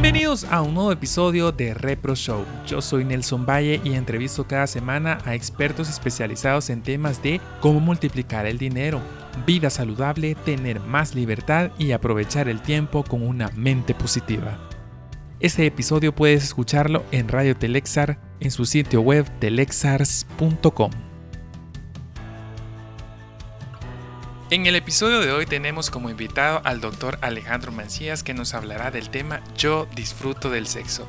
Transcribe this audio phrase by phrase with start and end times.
[0.00, 2.44] Bienvenidos a un nuevo episodio de Repro Show.
[2.64, 7.80] Yo soy Nelson Valle y entrevisto cada semana a expertos especializados en temas de cómo
[7.80, 9.00] multiplicar el dinero,
[9.44, 14.56] vida saludable, tener más libertad y aprovechar el tiempo con una mente positiva.
[15.40, 20.92] Este episodio puedes escucharlo en Radio Telexar en su sitio web telexars.com.
[24.50, 28.90] En el episodio de hoy tenemos como invitado al doctor Alejandro Mancías que nos hablará
[28.90, 31.06] del tema Yo disfruto del sexo,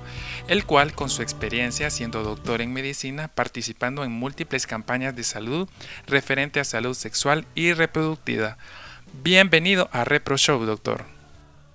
[0.49, 5.69] el cual con su experiencia siendo doctor en medicina, participando en múltiples campañas de salud
[6.05, 8.57] referente a salud sexual y reproductiva.
[9.23, 11.05] Bienvenido a Repro Show, doctor.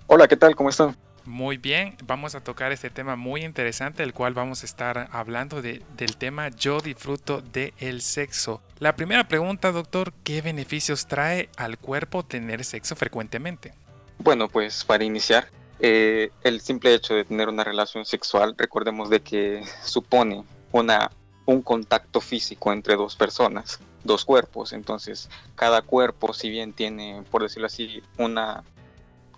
[0.06, 0.55] Hola, ¿qué tal?
[0.56, 0.95] ¿Cómo están?
[1.27, 5.62] Muy bien, vamos a tocar este tema muy interesante, el cual vamos a estar hablando
[5.62, 8.60] de, del tema Yo disfruto del sexo.
[8.78, 13.73] La primera pregunta, doctor, ¿qué beneficios trae al cuerpo tener sexo frecuentemente?
[14.19, 15.48] Bueno, pues para iniciar,
[15.80, 21.11] eh, el simple hecho de tener una relación sexual, recordemos de que supone una,
[21.47, 24.75] un contacto físico entre dos personas, dos cuerpos.
[24.75, 28.62] Entonces, cada cuerpo, si bien tiene, por decirlo así, una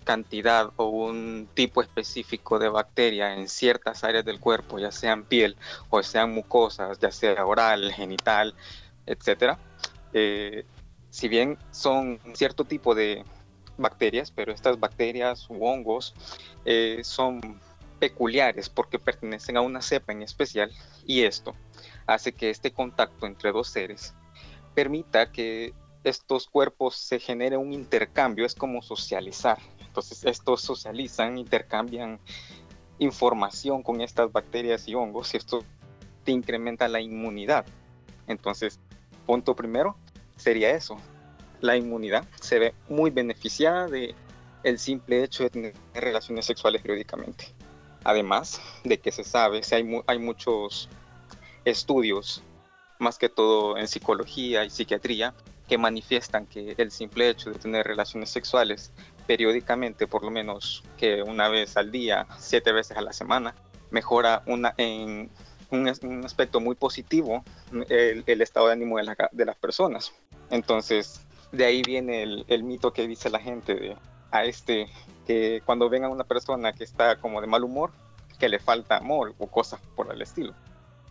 [0.07, 5.57] cantidad o un tipo específico de bacteria en ciertas áreas del cuerpo, ya sean piel
[5.89, 8.55] o sean mucosas, ya sea oral, genital,
[9.05, 9.59] etcétera,
[10.13, 10.63] eh,
[11.09, 13.25] si bien son cierto tipo de
[13.77, 16.13] bacterias, pero estas bacterias u hongos
[16.63, 17.59] eh, son
[17.99, 20.71] peculiares porque pertenecen a una cepa en especial
[21.05, 21.53] y esto
[22.05, 24.13] hace que este contacto entre dos seres
[24.73, 25.73] permita que
[26.05, 29.57] estos cuerpos se genere un intercambio, es como socializar,
[29.97, 32.19] entonces estos socializan, intercambian
[32.99, 35.63] información con estas bacterias y hongos y esto
[36.23, 37.65] te incrementa la inmunidad.
[38.27, 38.79] Entonces,
[39.25, 39.97] punto primero
[40.35, 40.97] sería eso.
[41.61, 44.13] La inmunidad se ve muy beneficiada de
[44.61, 47.55] el simple hecho de tener relaciones sexuales periódicamente.
[48.03, 50.89] Además de que se sabe, si hay, hay muchos
[51.65, 52.43] estudios,
[52.99, 55.33] más que todo en psicología y psiquiatría,
[55.67, 58.93] que manifiestan que el simple hecho de tener relaciones sexuales
[59.27, 63.53] periódicamente, por lo menos que una vez al día, siete veces a la semana,
[63.91, 65.29] mejora una, en
[65.69, 67.43] un, aspecto muy positivo
[67.89, 70.13] el, estado de ánimo de, de, las personas.
[70.49, 71.21] Entonces,
[71.51, 73.97] de ahí viene el, mito que dice la gente de,
[74.31, 74.87] a este,
[75.25, 77.91] que cuando ven a una persona que está como de mal humor,
[78.39, 80.53] que le falta amor o cosas por el estilo.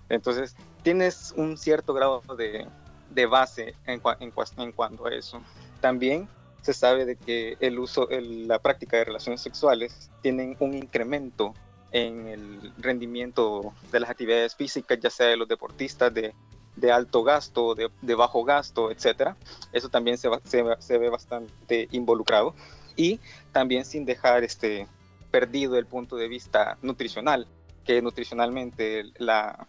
[0.08, 2.66] Entonces, tienes un cierto grado de,
[3.10, 5.42] de base en, en, en cuanto a eso.
[5.80, 6.28] También
[6.66, 11.54] se sabe de que el uso, la práctica de relaciones sexuales tienen un incremento
[11.92, 16.34] en el rendimiento de las actividades físicas, ya sea de los deportistas de,
[16.74, 19.36] de alto gasto, de, de, bajo gasto, etcétera.
[19.72, 22.52] Eso también se, se, se, ve bastante involucrado
[22.96, 23.20] y
[23.52, 24.88] también sin dejar este
[25.30, 27.46] perdido el punto de vista nutricional,
[27.84, 29.68] que nutricionalmente la,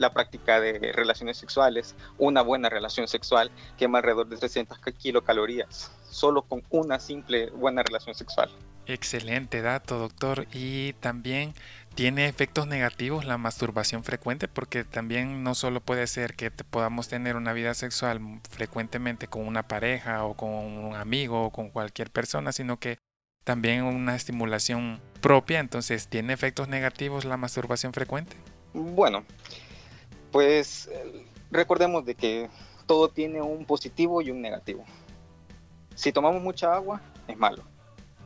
[0.00, 6.42] la práctica de relaciones sexuales, una buena relación sexual quema alrededor de 300 kilocalorías solo
[6.42, 8.50] con una simple buena relación sexual.
[8.86, 10.46] Excelente dato, doctor.
[10.52, 11.52] Y también
[11.94, 17.36] tiene efectos negativos la masturbación frecuente porque también no solo puede ser que podamos tener
[17.36, 22.52] una vida sexual frecuentemente con una pareja o con un amigo o con cualquier persona,
[22.52, 22.96] sino que
[23.44, 25.60] también una estimulación propia.
[25.60, 28.36] Entonces, ¿tiene efectos negativos la masturbación frecuente?
[28.72, 29.24] Bueno,
[30.30, 32.50] pues eh, recordemos de que
[32.86, 34.84] todo tiene un positivo y un negativo.
[35.94, 37.62] Si tomamos mucha agua, es malo.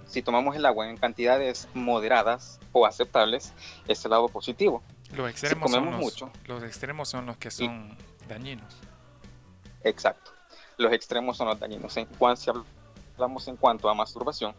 [0.07, 3.53] Si tomamos el agua en cantidades moderadas o aceptables,
[3.89, 4.83] es el lado positivo.
[5.13, 7.97] Los extremos, son, los, mucho, los extremos son los que son
[8.29, 8.77] dañinos.
[9.83, 10.33] Exacto.
[10.77, 11.97] Los extremos son los dañinos.
[11.97, 12.51] En cuanto, si
[13.15, 14.55] hablamos en cuanto a masturbación,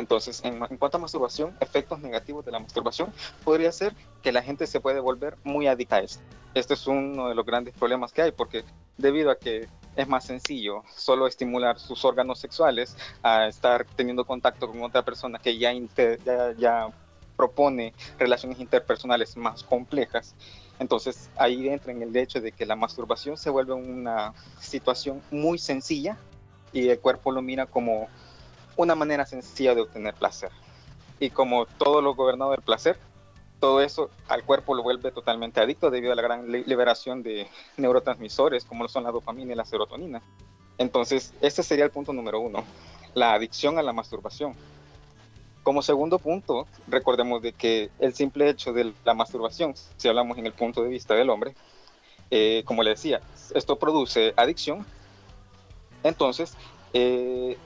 [0.00, 3.12] entonces, en, cuanto a masturbación, efectos negativos de la masturbación
[3.44, 6.22] podría ser que la gente se puede volver muy adicta a esto.
[6.54, 8.64] Este es uno de los grandes problemas que hay, porque
[8.96, 14.68] debido a que es más sencillo solo estimular sus órganos sexuales a estar teniendo contacto
[14.68, 15.72] con otra persona que ya,
[16.56, 16.88] ya,
[17.36, 20.34] propone relaciones interpersonales más complejas.
[20.78, 25.58] Entonces ahí entra en el hecho de que la masturbación se vuelve una situación muy
[25.58, 26.18] sencilla
[26.72, 28.08] y el cuerpo lo mira como
[28.76, 30.50] una manera sencilla de obtener placer.
[31.18, 32.98] Y como todo lo gobernado del placer,
[33.60, 37.46] todo eso al cuerpo lo vuelve totalmente adicto debido a la gran liberación de
[37.76, 40.22] neurotransmisores como son la dopamina y la serotonina.
[40.78, 42.64] Entonces, ese sería el punto número uno,
[43.14, 44.54] la adicción a la masturbación.
[45.62, 50.46] Como segundo punto, recordemos de que el simple hecho de la masturbación, si hablamos en
[50.46, 51.54] el punto de vista del hombre,
[52.30, 53.20] eh, como le decía,
[53.54, 54.86] esto produce adicción.
[56.02, 56.56] Entonces,
[56.94, 57.58] eh,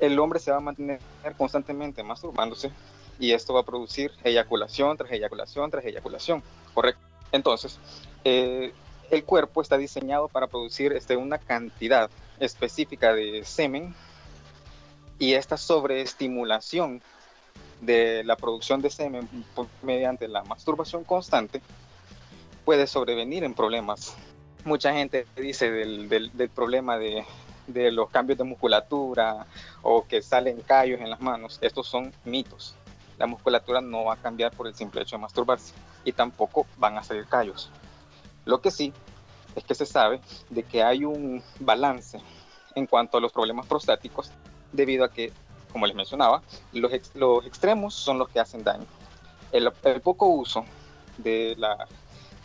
[0.00, 1.00] el hombre se va a mantener
[1.36, 2.70] constantemente masturbándose
[3.18, 6.42] y esto va a producir eyaculación tras eyaculación tras eyaculación,
[6.74, 7.00] ¿correcto?
[7.32, 7.78] Entonces,
[8.24, 8.72] eh,
[9.10, 13.94] el cuerpo está diseñado para producir este, una cantidad específica de semen
[15.18, 17.02] y esta sobreestimulación
[17.80, 19.28] de la producción de semen
[19.82, 21.60] mediante la masturbación constante
[22.64, 24.14] puede sobrevenir en problemas.
[24.64, 27.24] Mucha gente dice del, del, problema de,
[27.68, 29.46] de, los cambios de musculatura
[29.82, 31.58] o que salen callos en las manos.
[31.60, 32.74] Estos son mitos.
[33.18, 35.74] La musculatura no va a cambiar por el simple hecho de masturbarse
[36.04, 37.70] y tampoco van a salir callos.
[38.44, 38.92] Lo que sí
[39.54, 40.20] es que se sabe
[40.50, 42.20] de que hay un balance
[42.74, 44.30] en cuanto a los problemas prostáticos
[44.72, 45.32] debido a que,
[45.72, 46.42] como les mencionaba,
[46.72, 48.86] los, los extremos son los que hacen daño.
[49.50, 49.70] El,
[50.02, 50.64] poco uso
[51.16, 51.88] de, la,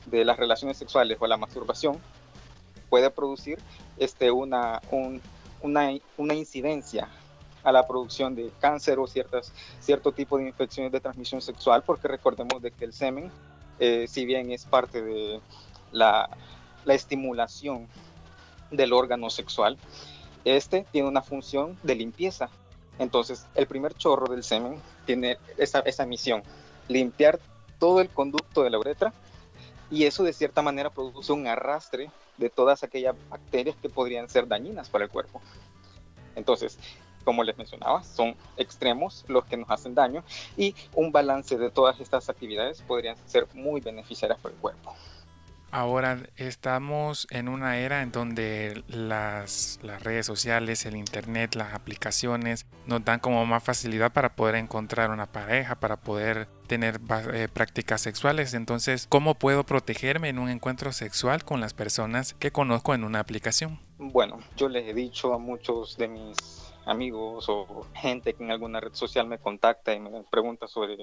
[0.06, 2.00] de las relaciones sexuales o la masturbación
[2.94, 3.58] puede producir
[3.98, 4.80] este, una,
[5.64, 7.10] una, una incidencia
[7.64, 12.08] a la producción de cáncer o ciertas, cierto tipo de infecciones de transmisión sexual, porque
[12.08, 13.32] recordemos de que el semen,
[13.80, 15.42] eh, si bien es parte de
[15.92, 16.30] la,
[16.86, 17.88] la estimulación
[18.70, 19.80] del órgano sexual,
[20.46, 22.50] este tiene una función de limpieza.
[23.00, 26.44] Entonces, el primer chorro del semen tiene esa, esa misión,
[26.88, 27.40] limpiar
[27.80, 29.14] todo el conducto de la uretra
[29.90, 34.48] y eso de cierta manera produce un arrastre de todas aquellas bacterias que podrían ser
[34.48, 35.42] dañinas para el cuerpo.
[36.36, 36.80] Entonces,
[37.24, 40.24] como les mencionaba, son extremos los que nos hacen daño
[40.58, 44.94] y un balance de todas estas actividades podrían ser muy beneficiarias para el cuerpo.
[45.74, 53.04] Ahora estamos en una era en donde las, redes sociales, el internet, las aplicaciones nos
[53.04, 57.00] dan como más facilidad para poder encontrar una pareja, para poder tener
[57.36, 58.56] eh, prácticas sexuales.
[58.56, 63.20] Entonces, ¿cómo puedo protegerme en un encuentro sexual con las personas que conozco en una
[63.20, 63.80] aplicación?
[64.00, 66.36] Bueno, yo les he dicho a muchos de mis
[66.88, 70.98] amigos o gente que en alguna red social me contacta y me pregunta sobre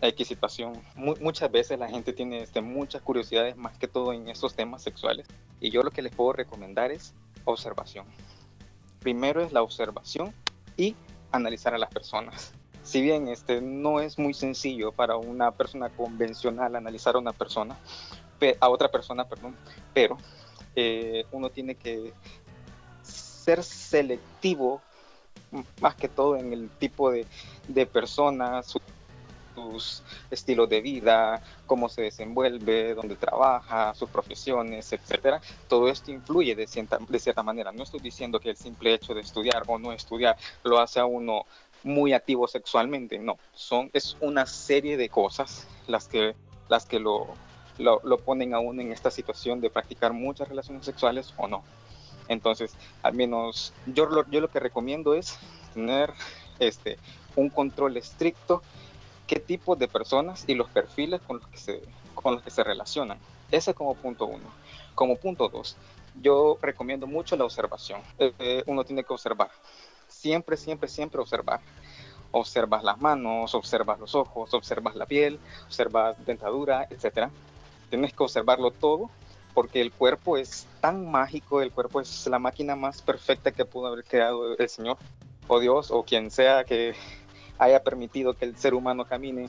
[0.00, 0.74] X situación.
[0.94, 5.26] muchas veces la gente tiene este, muchas curiosidades más que todo en estos temas sexuales
[5.60, 7.14] y yo lo que les puedo recomendar es
[7.44, 8.06] observación.
[9.00, 10.32] Primero es la observación
[10.76, 10.94] y
[11.32, 12.52] analizar a las personas.
[12.82, 17.76] Si bien este no es muy sencillo para una persona convencional analizar a una persona,
[18.58, 19.54] a otra persona, perdón,
[19.92, 20.16] pero
[20.74, 22.12] eh, uno tiene que
[23.02, 24.80] ser selectivo
[25.80, 27.26] más que todo en el tipo de,
[27.68, 28.66] de personas,
[29.54, 35.40] sus estilos de vida, cómo se desenvuelve, dónde trabaja, sus profesiones, etcétera.
[35.68, 37.72] Todo esto influye de cierta, de cierta manera.
[37.72, 41.04] No estoy diciendo que el simple hecho de estudiar o no estudiar lo hace a
[41.04, 41.44] uno
[41.82, 46.34] muy activo sexualmente, no, son, es una serie de cosas las que,
[46.68, 47.28] las que lo,
[47.78, 51.62] lo, lo ponen a uno en esta situación de practicar muchas relaciones sexuales o no.
[52.28, 55.38] Entonces, al menos yo lo, yo lo que recomiendo es
[55.74, 56.12] tener
[56.60, 56.98] este,
[57.34, 58.62] un control estricto
[59.26, 61.82] qué tipo de personas y los perfiles con los que se,
[62.14, 63.18] con los que se relacionan.
[63.50, 64.44] Ese como punto uno.
[64.94, 65.76] Como punto dos,
[66.20, 68.00] yo recomiendo mucho la observación.
[68.18, 69.50] Eh, uno tiene que observar.
[70.20, 71.60] Siempre, siempre, siempre observar.
[72.30, 77.30] Observas las manos, observas los ojos, observas la piel, observas dentadura, etc.
[77.88, 79.08] Tienes que observarlo todo
[79.54, 83.86] porque el cuerpo es tan mágico, el cuerpo es la máquina más perfecta que pudo
[83.86, 84.98] haber creado el Señor
[85.48, 86.94] o Dios o quien sea que
[87.58, 89.48] haya permitido que el ser humano camine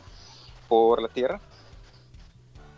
[0.70, 1.42] por la tierra,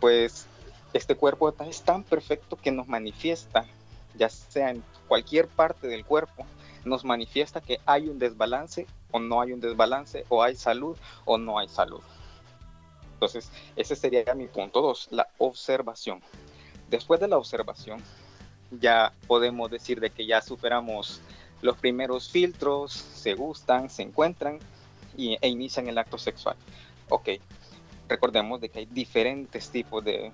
[0.00, 0.48] pues
[0.92, 3.66] este cuerpo es tan perfecto que nos manifiesta,
[4.16, 6.44] ya sea en cualquier parte del cuerpo,
[6.84, 11.38] nos manifiesta que hay un desbalance o no hay un desbalance, o hay salud o
[11.38, 12.00] no hay salud.
[13.14, 16.20] Entonces, ese sería mi punto dos, la observación.
[16.90, 18.02] Después de la observación,
[18.70, 21.20] ya podemos decir de que ya superamos
[21.62, 24.58] los primeros filtros, se gustan, se encuentran,
[25.16, 26.56] y, e inician el acto sexual.
[27.08, 27.30] Ok,
[28.08, 30.32] recordemos de que hay diferentes tipos de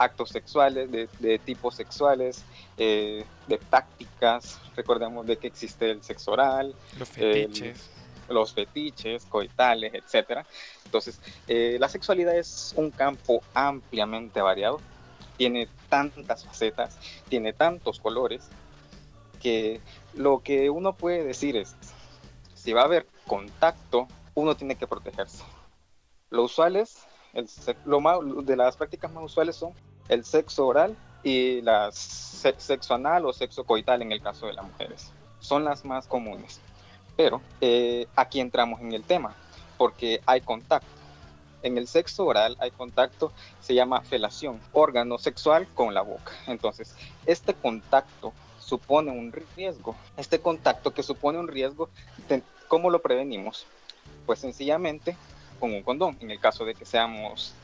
[0.00, 2.42] actos sexuales, de, tipos sexuales,
[2.78, 4.58] eh, de tácticas.
[4.74, 7.90] Recordemos de que existe el sexo oral, los fetiches,
[8.28, 10.46] los fetiches coitales, etcétera.
[10.86, 14.80] Entonces, eh, la sexualidad es un campo ampliamente variado.
[15.36, 18.48] Tiene tantas facetas, tiene tantos colores
[19.38, 19.80] que
[20.14, 21.76] lo que uno puede decir es
[22.54, 25.44] si va a haber contacto, uno tiene que protegerse.
[26.30, 27.48] Lo usual es, el,
[27.84, 29.72] lo más, de las prácticas más usuales son
[30.10, 34.64] el sexo oral y la sexo anal o sexo coital en el caso de las
[34.64, 35.12] mujeres.
[35.38, 36.60] Son las más comunes.
[37.16, 39.34] Pero eh, aquí entramos en el tema,
[39.78, 40.88] porque hay contacto.
[41.62, 46.32] En el sexo oral hay contacto, se llama felación, órgano sexual con la boca.
[46.46, 49.94] Entonces, este contacto supone un riesgo.
[50.16, 51.88] Este contacto que supone un riesgo,
[52.66, 53.66] ¿cómo lo prevenimos?
[54.26, 55.16] Pues sencillamente
[55.60, 56.16] con un condón.
[56.20, 57.54] En el caso de que seamos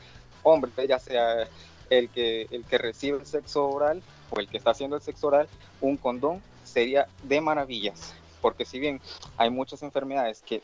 [0.43, 1.47] hombres, ya sea
[1.89, 5.27] el que, el que recibe el sexo oral o el que está haciendo el sexo
[5.27, 5.47] oral,
[5.81, 8.13] un condón sería de maravillas.
[8.41, 9.01] Porque si bien
[9.37, 10.61] hay muchas enfermedades que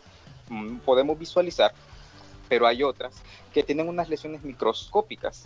[0.49, 1.73] mm, podemos visualizar,
[2.49, 3.15] pero hay otras
[3.53, 5.45] que tienen unas lesiones microscópicas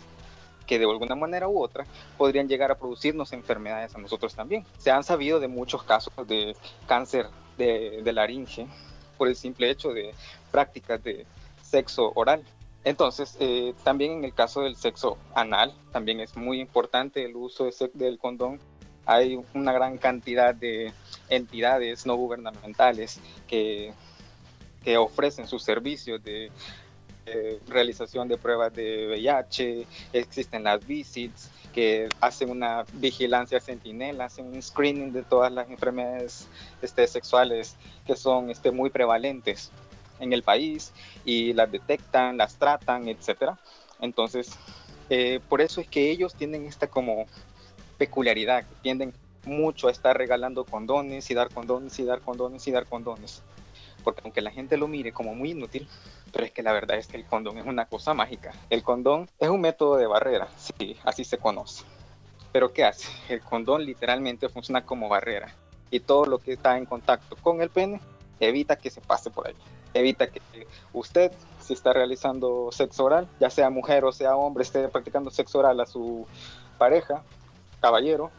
[0.66, 1.86] que de alguna manera u otra
[2.18, 4.66] podrían llegar a producirnos enfermedades a nosotros también.
[4.76, 6.54] Se han sabido de muchos casos de
[6.86, 8.66] cáncer de, de laringe
[9.16, 10.14] por el simple hecho de
[10.50, 11.26] prácticas de
[11.62, 12.44] sexo oral.
[12.84, 17.68] Entonces, eh, también en el caso del sexo anal, también es muy importante el uso
[17.94, 18.60] del condón.
[19.04, 20.92] Hay una gran cantidad de
[21.28, 23.92] entidades no gubernamentales que,
[24.84, 26.50] que ofrecen sus servicios de
[27.68, 34.62] realización de pruebas de VIH, existen las visits que hacen una vigilancia sentinela, hacen un
[34.62, 36.48] screening de todas las enfermedades
[36.82, 39.70] este, sexuales que son este, muy prevalentes
[40.20, 40.92] en el país
[41.24, 43.58] y las detectan, las tratan, etcétera.
[44.00, 44.50] Entonces,
[45.10, 47.26] eh, por eso es que ellos tienen esta como
[47.96, 49.12] peculiaridad, tienden
[49.44, 53.42] mucho a estar regalando condones y dar condones y dar condones y dar condones.
[54.04, 55.88] Porque aunque la gente lo mire como muy inútil,
[56.32, 58.52] pero es que la verdad es que el condón es una cosa mágica.
[58.70, 61.84] El condón es un método de barrera, sí, así se conoce.
[62.52, 63.08] Pero ¿qué hace?
[63.28, 65.54] El condón literalmente funciona como barrera
[65.90, 68.00] y todo lo que está en contacto con el pene
[68.40, 69.54] evita que se pase por ahí
[69.94, 70.40] evita que
[70.92, 75.58] usted, si está realizando sexo oral, ya sea mujer o sea hombre, esté practicando sexo
[75.58, 76.26] oral a su
[76.78, 77.22] pareja,
[77.80, 78.30] caballero,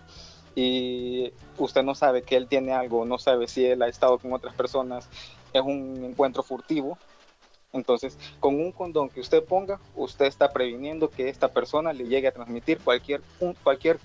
[0.55, 4.33] y usted no sabe que él tiene algo, no sabe si él ha estado con
[4.33, 5.07] otras personas,
[5.53, 6.97] es un encuentro furtivo.
[7.71, 12.27] Entonces, con un condón que usted ponga, usted está previniendo que esta persona le llegue
[12.27, 13.21] a transmitir cualquier,
[13.63, 13.99] cualquier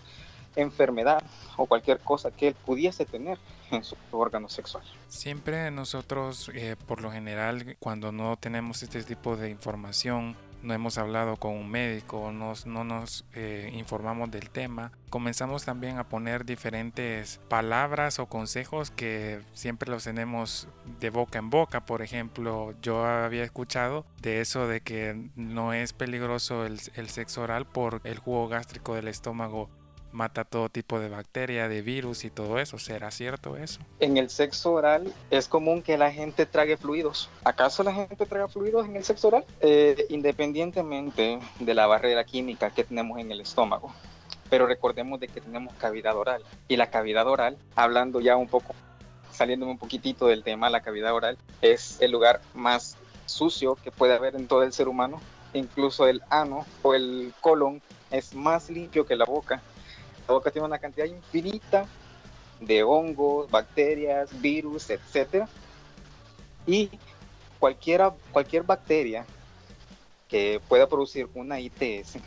[0.57, 1.23] enfermedad
[1.57, 3.39] o cualquier cosa que él pudiese tener
[3.71, 4.85] en su órgano sexual.
[5.09, 10.97] Siempre nosotros, eh, por lo general, cuando no tenemos este tipo de información, no hemos
[10.97, 16.47] hablado con un médico, nos, no nos eh, informamos del tema, comenzamos también a poner
[16.47, 20.67] diferentes palabras o consejos que siempre los tenemos
[21.01, 21.85] de boca en boca.
[21.85, 27.43] Por ejemplo, yo había escuchado de eso de que no es peligroso el, el sexo
[27.43, 29.69] oral por el jugo gástrico del estómago
[30.15, 32.79] mata todo tipo de bacteria, de virus y todo eso.
[32.79, 33.81] ¿Será cierto eso?
[34.01, 37.29] En el sexo oral es común que la gente trague fluidos.
[37.43, 39.45] ¿Acaso la gente traga fluidos en el sexo oral?
[39.61, 43.93] Eh, independientemente de la barrera química que tenemos en el estómago.
[44.49, 46.43] Pero recordemos de que tenemos cavidad oral.
[46.69, 48.75] Y la cavidad oral, hablando ya un poco,
[49.33, 54.15] saliéndome un poquitito del tema, la cavidad oral es el lugar más sucio que puede
[54.15, 55.21] haber en todo el ser humano.
[55.55, 59.61] Incluso el ano o el colon es más limpio que la boca
[60.27, 61.87] la boca tiene una cantidad infinita
[62.61, 65.47] de hongos, bacterias, virus, etc.
[66.67, 66.91] Y
[67.59, 69.27] cualquiera, cualquier bacteria
[70.29, 72.19] que pueda producir una ITS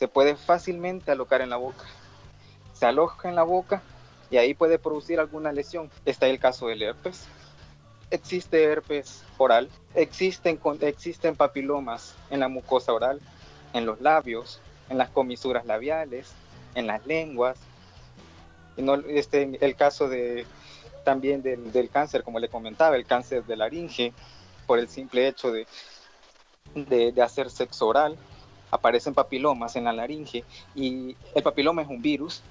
[0.00, 1.84] se puede fácilmente alocar en la boca.
[2.72, 3.82] Se aloja en la boca
[4.30, 5.90] y ahí puede producir alguna lesión.
[6.06, 7.26] Está el caso del herpes.
[8.10, 13.20] Existe herpes oral, existen, existen papilomas en la mucosa oral,
[13.74, 16.32] en los labios, en las comisuras labiales,
[16.74, 17.58] en las lenguas.
[18.76, 20.46] Y no, este, el caso de,
[21.04, 24.12] también del, cáncer, como le comentaba, el cáncer de laringe,
[24.66, 25.66] por el simple hecho de,
[26.74, 28.16] de, hacer sexo oral,
[28.70, 32.42] aparecen papilomas en la laringe y el papiloma es un virus,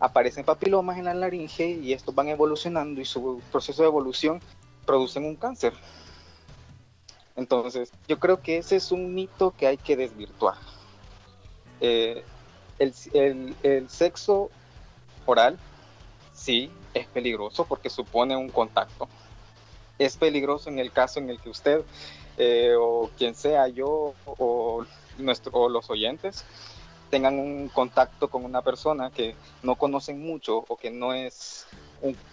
[0.00, 4.40] aparecen papilomas en la laringe y estos van evolucionando y su proceso de evolución
[4.84, 5.72] producen un cáncer.
[7.36, 10.56] Entonces, yo creo que ese es un mito que hay que desvirtuar.
[11.80, 12.24] Eh,
[12.80, 14.50] el, sexo
[15.26, 15.58] oral
[16.32, 19.08] sí es peligroso porque supone un contacto.
[19.98, 21.82] Es peligroso en el caso en el que usted
[22.38, 24.86] eh, o quien sea yo o,
[25.18, 26.44] nuestro, los oyentes
[27.10, 31.66] tengan un contacto con una persona que no conocen mucho o que no es,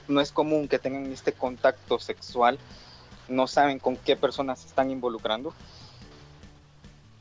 [0.08, 2.60] no es común que tengan este contacto sexual,
[3.28, 5.54] no saben con qué personas se están involucrando.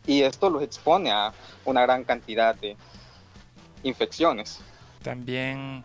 [0.07, 1.33] Y esto los expone a
[1.65, 2.77] una gran cantidad de,
[3.87, 4.61] infecciones.
[5.03, 5.85] También,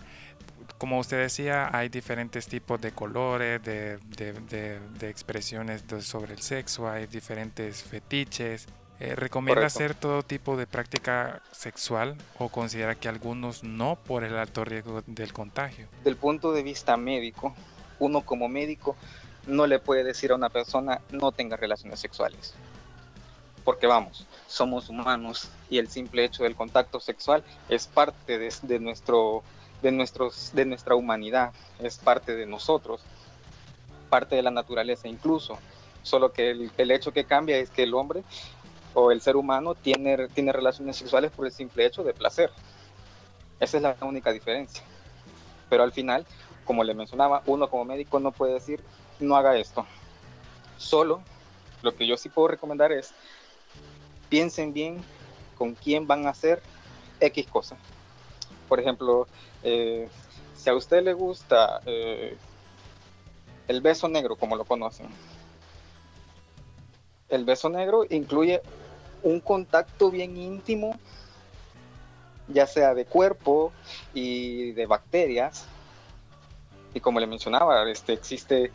[0.77, 7.07] como usted decía, hay diferentes tipos de colores, de, de, expresiones sobre el sexo, hay
[7.07, 8.67] diferentes fetiches.
[8.99, 14.37] Eh, ¿Recomienda hacer todo tipo de práctica sexual o considera que algunos no por el
[14.37, 15.87] alto riesgo del contagio?
[16.03, 17.55] Del punto de vista médico,
[17.97, 18.95] uno como médico
[19.47, 22.53] no le puede decir a una persona no tenga relaciones sexuales
[23.63, 29.43] porque vamos, somos humanos y el simple hecho del contacto sexual es parte de, nuestro,
[29.81, 33.01] de, nuestros, de nuestra humanidad, es parte de nosotros,
[34.09, 35.57] parte de la naturaleza incluso.
[36.03, 38.23] solo que el, el, hecho que cambia es que el hombre
[38.93, 42.51] o el ser humano tiene, tiene relaciones sexuales por el simple hecho de placer.
[43.59, 44.83] Esa es la única diferencia.
[45.69, 46.25] Pero al final,
[46.65, 48.81] como le mencionaba, uno como médico no puede decir,
[49.19, 49.85] no haga esto.
[50.77, 51.21] Solo
[51.81, 53.13] lo que yo sí puedo recomendar es,
[54.31, 55.03] piensen bien
[55.57, 56.63] con quién van a hacer
[57.19, 57.75] X cosa.
[58.69, 59.27] Por ejemplo,
[59.61, 60.07] eh,
[60.55, 62.37] si a usted le gusta eh,
[63.67, 65.07] el beso negro, como lo conocen,
[67.27, 68.61] el beso negro incluye
[69.21, 70.97] un contacto bien íntimo,
[72.47, 73.73] ya sea de cuerpo
[74.13, 75.65] y de bacterias.
[76.93, 78.71] Y como le mencionaba, este, existe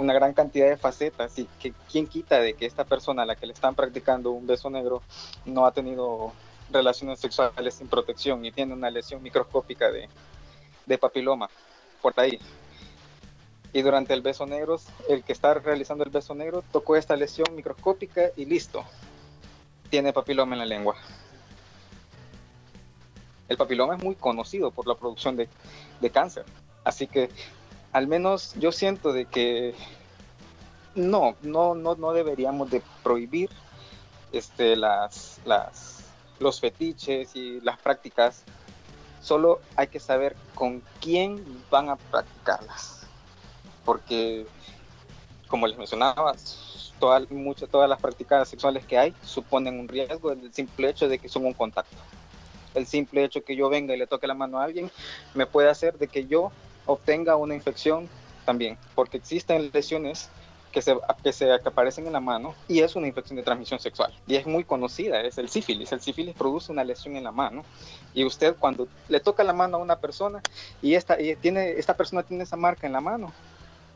[0.00, 3.36] una gran cantidad de facetas y que quién quita de que esta persona a la
[3.36, 5.02] que le están practicando un beso negro
[5.44, 6.32] no ha tenido
[6.70, 10.08] relaciones sexuales sin protección y tiene una lesión microscópica de,
[10.98, 11.50] papiloma
[12.00, 12.40] por ahí.
[13.72, 17.54] Y durante el beso negro, el que está realizando el beso negro tocó esta lesión
[17.54, 18.84] microscópica y listo,
[19.90, 20.96] tiene papiloma en la lengua.
[23.48, 25.48] El papiloma es muy conocido por la producción de,
[26.00, 26.44] de cáncer,
[26.84, 27.28] así que
[27.92, 29.74] al menos yo siento de que
[30.94, 33.50] no, no, no, no deberíamos de prohibir
[34.32, 36.04] este, las, las,
[36.38, 38.44] los fetiches y las prácticas.
[39.20, 43.06] Solo hay que saber con quién van a practicarlas.
[43.84, 44.46] Porque,
[45.48, 46.34] como les mencionaba,
[46.98, 47.26] todas,
[47.70, 51.44] todas las prácticas sexuales que hay suponen un riesgo el simple hecho de que son
[51.44, 51.96] un contacto.
[52.74, 54.90] El simple hecho que yo venga y le toque la mano a alguien
[55.34, 56.52] me puede hacer de que yo
[56.90, 58.08] obtenga una infección
[58.44, 60.28] también, porque existen lesiones
[60.72, 63.80] que se, que se que aparecen en la mano y es una infección de transmisión
[63.80, 64.12] sexual.
[64.26, 65.92] Y es muy conocida, es el sífilis.
[65.92, 67.64] El sífilis produce una lesión en la mano
[68.14, 70.40] y usted cuando le toca la mano a una persona
[70.82, 73.32] y esta, y tiene, esta persona tiene esa marca en la mano,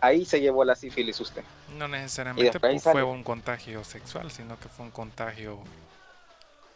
[0.00, 1.42] ahí se llevó la sífilis usted.
[1.76, 5.58] No necesariamente fue un contagio sexual, sino que fue un contagio...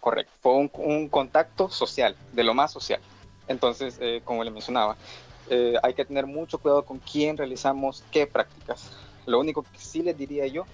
[0.00, 3.00] Correcto, fue un, un contacto social, de lo más social.
[3.48, 4.96] Entonces, eh, como le mencionaba,
[5.50, 8.90] eh, hay que tener mucho cuidado con quién realizamos qué prácticas.
[9.26, 10.64] Lo único que sí les diría yo,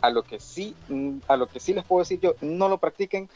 [0.00, 2.78] a lo que sí, mm, a lo que sí les puedo decir yo, no lo
[2.78, 3.28] practiquen,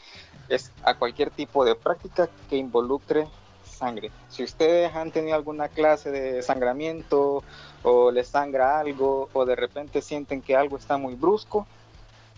[0.49, 3.27] es a cualquier tipo de práctica que involucre
[3.63, 4.11] sangre.
[4.29, 7.43] Si ustedes han tenido alguna clase de sangramiento
[7.83, 11.65] o les sangra algo o de repente sienten que algo está muy brusco,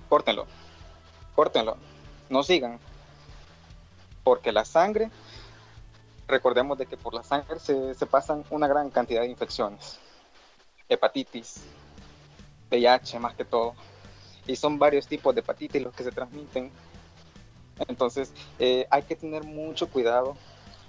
[0.08, 0.46] córtenlo,
[1.36, 1.76] córtenlo,
[2.30, 2.80] no sigan,
[4.24, 5.10] porque la sangre
[6.28, 10.00] recordemos de que por la sangre se, pasan una gran cantidad de infecciones.
[10.90, 11.64] Hepatitis,
[12.70, 13.76] VIH más que todo.
[14.46, 16.72] Y son varios tipos de hepatitis los que se transmiten.
[17.88, 20.36] Entonces eh, hay que tener mucho cuidado.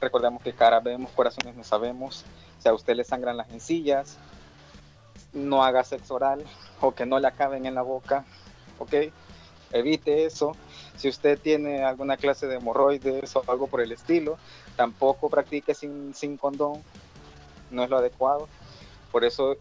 [0.00, 2.24] Recordemos que cara vemos, corazones no sabemos.
[2.58, 4.18] Si a usted le sangran las encillas,
[5.32, 6.44] no haga sexo oral
[6.80, 8.24] o que no le acaben en la boca.
[8.78, 8.94] ¿Ok?
[9.72, 10.56] Evite eso.
[10.96, 14.38] Si usted tiene alguna clase de hemorroides o algo por el estilo,
[14.76, 16.82] tampoco practique sin, sin condón,
[17.70, 18.48] no es lo adecuado.
[19.10, 19.56] Por eso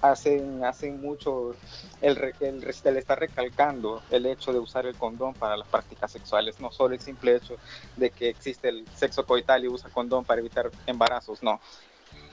[0.00, 1.54] hacen, hacen mucho,
[2.00, 6.60] el, el, el, estar recalcando el hecho de usar el condón para las prácticas sexuales,
[6.60, 7.56] no solo el simple hecho
[7.96, 11.60] de que existe el sexo coital y usa condón para evitar embarazos, no.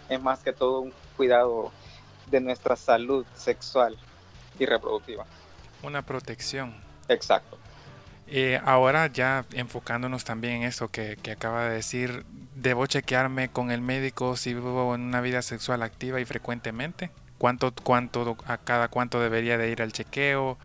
[0.09, 1.71] Es más que todo un cuidado
[2.29, 3.97] de nuestra salud sexual
[4.59, 5.25] y reproductiva.
[5.81, 6.75] Una protección.
[7.07, 7.57] Exacto.
[8.35, 13.79] Eh, ahora ya enfocándonos también en que, que, acaba de decir, ¿debo chequearme con el
[13.81, 17.11] médico si vivo en una vida sexual activa y frecuentemente?
[17.37, 20.57] ¿Cuánto, cuánto, a cada cuánto debería de ir al chequeo?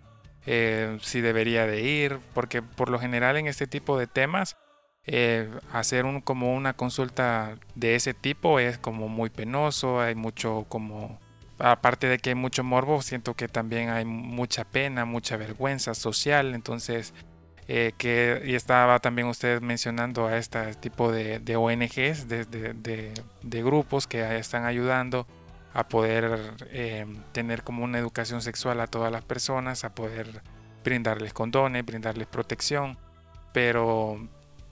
[0.47, 4.57] Eh, si debería de ir, porque por lo general en este tipo de temas,
[5.05, 10.65] eh, hacer un, como una consulta de ese tipo es como muy penoso, hay mucho
[10.71, 11.21] como
[11.59, 16.55] aparte de que hay mucho morbo, siento que también hay mucha pena, mucha vergüenza social,
[16.55, 17.13] entonces
[17.71, 24.39] eh, que y estaba también usted mencionando a este tipo de, ONGs, de, grupos que
[24.39, 25.27] están ayudando
[25.75, 30.41] a poder eh, tener como una educación sexual a todas las personas, a poder
[30.83, 32.97] brindarles condones, brindarles protección,
[33.53, 34.27] pero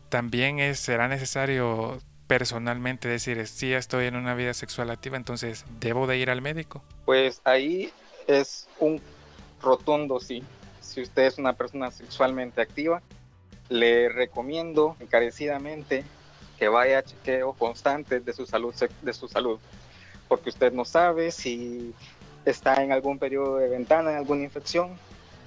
[0.08, 6.06] también es, será necesario personalmente decir, si estoy en una vida sexual activa, entonces debo
[6.06, 6.82] de ir al médico.
[7.04, 7.92] Pues ahí
[8.26, 9.02] es un
[9.60, 10.42] rotundo sí
[10.96, 13.02] si usted es una persona sexualmente activa,
[13.68, 16.04] le recomiendo encarecidamente
[16.58, 19.58] que vaya a chequeo constante de su salud, de su salud,
[20.26, 21.92] porque usted no sabe si
[22.46, 24.96] está en algún periodo de ventana, en alguna infección.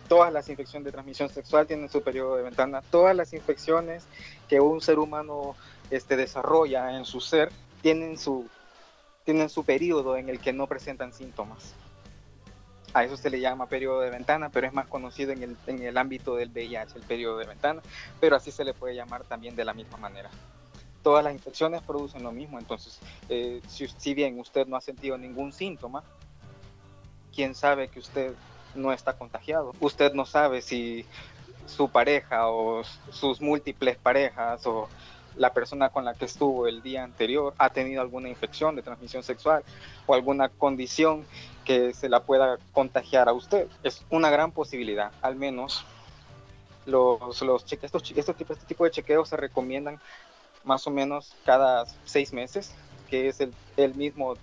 [0.08, 2.84] Todas las infecciones de transmisión sexual tienen su periodo de ventana.
[2.92, 4.04] Todas las infecciones
[4.48, 5.56] que un ser humano
[5.90, 8.48] este, desarrolla en su ser tienen su,
[9.26, 11.74] tienen su periodo en el que no presentan síntomas.
[12.94, 15.84] A eso se le llama periodo de ventana, pero es más conocido en el, en
[15.84, 17.82] el ámbito del VIH, el periodo de ventana,
[18.20, 20.30] pero así se le puede llamar también de la misma manera.
[21.04, 23.00] Todas las infecciones producen lo mismo, entonces,
[23.30, 26.04] eh, si, si bien usted no ha sentido ningún síntoma,
[27.34, 28.34] ¿quién sabe que usted
[28.76, 29.74] no está contagiado?
[29.80, 31.06] Usted no sabe si
[31.66, 34.90] su pareja o sus múltiples parejas o
[35.36, 39.24] la persona con la que estuvo el día anterior ha tenido alguna infección de transmisión
[39.24, 39.64] sexual
[40.06, 41.26] o alguna condición
[41.70, 43.68] que se la pueda contagiar a usted.
[43.84, 45.86] Es una gran posibilidad, al menos
[46.88, 50.00] los, los estos, este, tipo, este tipo de chequeos se recomiendan
[50.64, 52.74] más o menos cada seis meses,
[53.08, 54.34] que es el, el mismo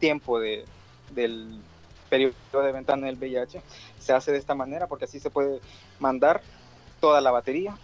[0.00, 0.66] tiempo de,
[1.14, 1.62] del
[2.10, 3.62] periodo de ventana del VIH.
[3.98, 5.60] Se hace de esta manera porque así se puede
[5.98, 6.42] mandar
[7.00, 7.74] toda la batería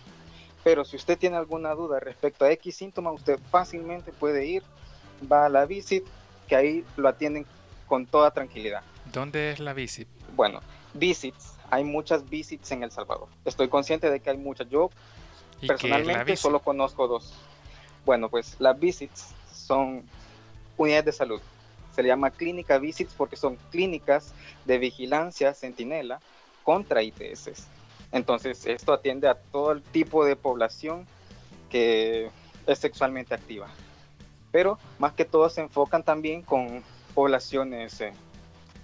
[0.64, 4.62] pero si usted tiene alguna duda respecto a X síntoma, usted fácilmente puede ir,
[5.30, 6.04] va a la visit,
[6.46, 7.46] que ahí lo atienden
[7.92, 8.80] con toda tranquilidad.
[9.12, 10.08] ¿Dónde es la visit?
[10.34, 10.60] Bueno,
[10.94, 13.28] visits, hay muchas visits en El Salvador.
[13.44, 14.66] Estoy consciente de que hay muchas.
[14.70, 14.88] Yo
[15.66, 17.34] personalmente solo conozco dos.
[18.06, 20.04] Bueno, pues las visits son
[20.78, 21.42] unidades de salud.
[21.94, 24.32] Se le llama clínica visits porque son clínicas
[24.64, 26.18] de vigilancia centinela
[26.64, 27.66] contra ITS.
[28.10, 31.06] Entonces, esto atiende a todo el tipo de población
[31.68, 32.30] que
[32.66, 33.68] es sexualmente activa.
[34.50, 36.82] Pero más que todo se enfocan también con
[37.14, 38.12] poblaciones eh,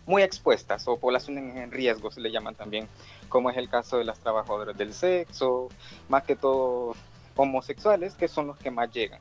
[0.06, 2.88] muy expuestas o poblaciones en riesgo, se le llaman también,
[3.28, 5.68] como es el caso de las trabajadoras del sexo,
[6.08, 6.94] más que todo
[7.36, 9.20] homosexuales, que son los que más llegan.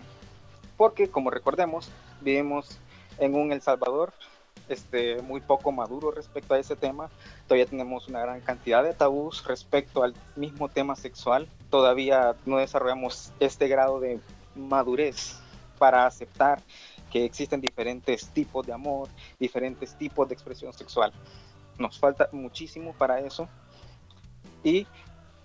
[0.77, 1.89] Porque, como recordemos,
[2.21, 2.79] vivimos
[3.19, 4.13] en un El Salvador
[4.69, 7.09] este, muy poco maduro respecto a ese tema.
[7.47, 11.47] Todavía tenemos una gran cantidad de tabús respecto al mismo tema sexual.
[11.69, 14.19] Todavía no desarrollamos este grado de
[14.55, 15.39] madurez
[15.77, 16.61] para aceptar
[17.11, 21.11] que existen diferentes tipos de amor, diferentes tipos de expresión sexual.
[21.77, 23.47] Nos falta muchísimo para eso.
[24.63, 24.87] Y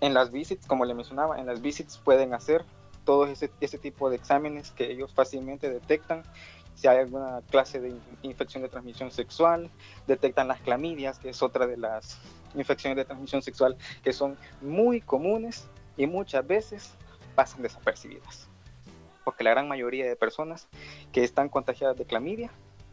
[0.01, 2.65] en las visits, como le mencionaba, en las visits pueden hacer
[3.05, 6.23] todo ese, ese tipo de exámenes que ellos fácilmente detectan
[6.75, 9.69] si hay alguna clase de infección de transmisión sexual,
[10.07, 12.19] detectan las clamidias, que es otra de las
[12.55, 16.91] infecciones de transmisión sexual que son muy comunes y muchas veces
[17.35, 18.49] pasan desapercibidas.
[19.23, 20.67] Porque la gran mayoría de personas
[21.11, 22.51] que están contagiadas de clamidia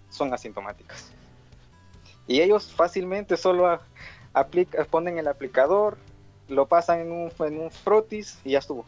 [0.09, 1.13] son asintomáticas.
[2.27, 3.81] Y ellos fácilmente solo
[4.33, 5.99] aplica, ponen el aplicador,
[6.49, 8.85] lo pasan en un, en un frotis y ya estuvo.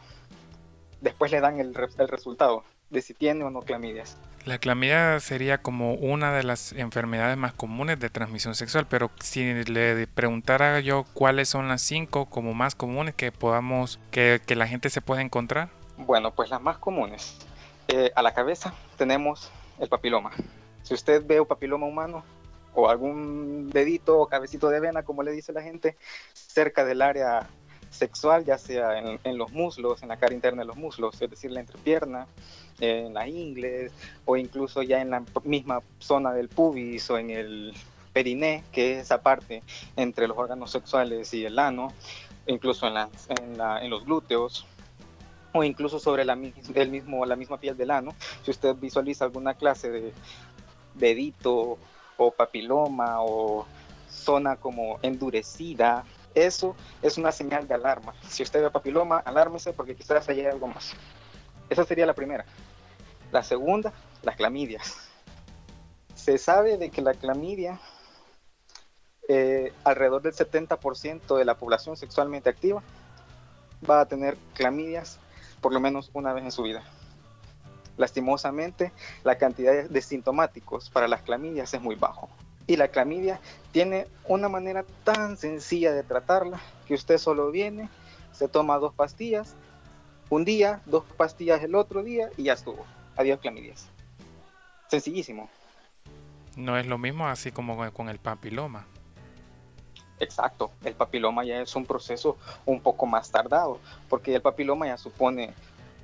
[1.01, 4.17] Después le dan el, el resultado de si tiene o no clamidias.
[4.45, 9.63] La clamidia sería como una de las enfermedades más comunes de transmisión sexual, pero si
[9.63, 14.89] le preguntara yo cuáles son las cinco como más comunes que podamos, que, la gente
[14.89, 15.69] se puede encontrar.
[15.97, 17.37] Bueno, pues las más comunes.
[17.87, 20.31] Eh, a la cabeza tenemos el papiloma.
[20.83, 22.23] Si usted ve un papiloma humano
[22.73, 25.95] o algún dedito o cabecito de vena, como le dice la gente,
[26.33, 27.47] cerca del área
[27.89, 31.29] sexual, ya sea en, en los muslos, en la cara interna de los muslos, es
[31.29, 32.27] decir, la entrepierna,
[32.79, 33.91] en la ingle
[34.25, 37.73] o incluso ya en la misma zona del pubis o en el
[38.11, 39.63] periné, que es esa parte
[39.95, 41.91] entre los órganos sexuales y el ano,
[42.45, 44.65] incluso en, en, los glúteos
[45.53, 48.13] o incluso sobre la, el mismo, la misma piel del ano.
[48.43, 50.13] Si usted visualiza alguna clase de
[50.95, 51.77] dedito
[52.17, 53.65] o papiloma o
[54.09, 58.13] zona como endurecida, eso es una señal de alarma.
[58.27, 60.93] Si usted ve papiloma, alármese porque quizás haya algo más.
[61.69, 62.45] Esa sería la primera.
[63.31, 64.97] La segunda, las clamidias.
[66.15, 67.79] Se sabe de que la clamidia,
[69.27, 72.81] eh, alrededor del 70% de la población sexualmente activa
[73.87, 75.19] va a tener clamidias
[75.63, 76.83] por lo menos una vez en su vida.
[77.97, 78.91] Lastimosamente,
[79.23, 82.29] la cantidad de sintomáticos para las clamidias es muy bajo.
[82.67, 83.39] Y la clamidia
[83.71, 87.89] tiene una manera tan sencilla de tratarla que usted solo viene,
[88.31, 89.55] se toma dos pastillas,
[90.29, 93.87] un día, dos pastillas el otro día y ya estuvo adiós clamidias.
[94.87, 95.49] Sencillísimo.
[96.55, 98.85] No es lo mismo así como con el papiloma.
[100.23, 104.97] Exacto, el papiloma ya es un proceso un poco más tardado, porque el papiloma ya
[104.97, 105.53] supone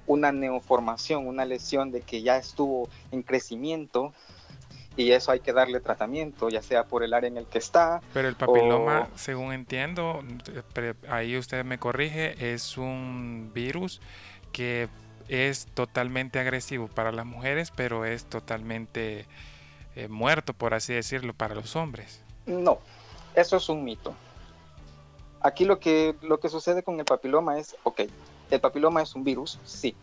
[0.08, 4.14] una neoformación, una lesión de que ya estuvo en crecimiento
[4.98, 8.02] y eso hay que darle tratamiento, ya sea por el área en el que está.
[8.14, 10.22] Pero el papiloma, según entiendo,
[11.08, 14.02] ahí usted me corrige, es un virus
[14.52, 14.90] que
[15.30, 19.26] es totalmente agresivo para las mujeres, pero es totalmente
[19.96, 22.22] eh, muerto, por así decirlo, para los hombres.
[22.46, 22.80] No,
[23.36, 24.14] eso es un mito.
[25.42, 28.02] Aquí lo que, lo que sucede con el papiloma es, ok,
[28.52, 29.96] el papiloma es un virus, sí.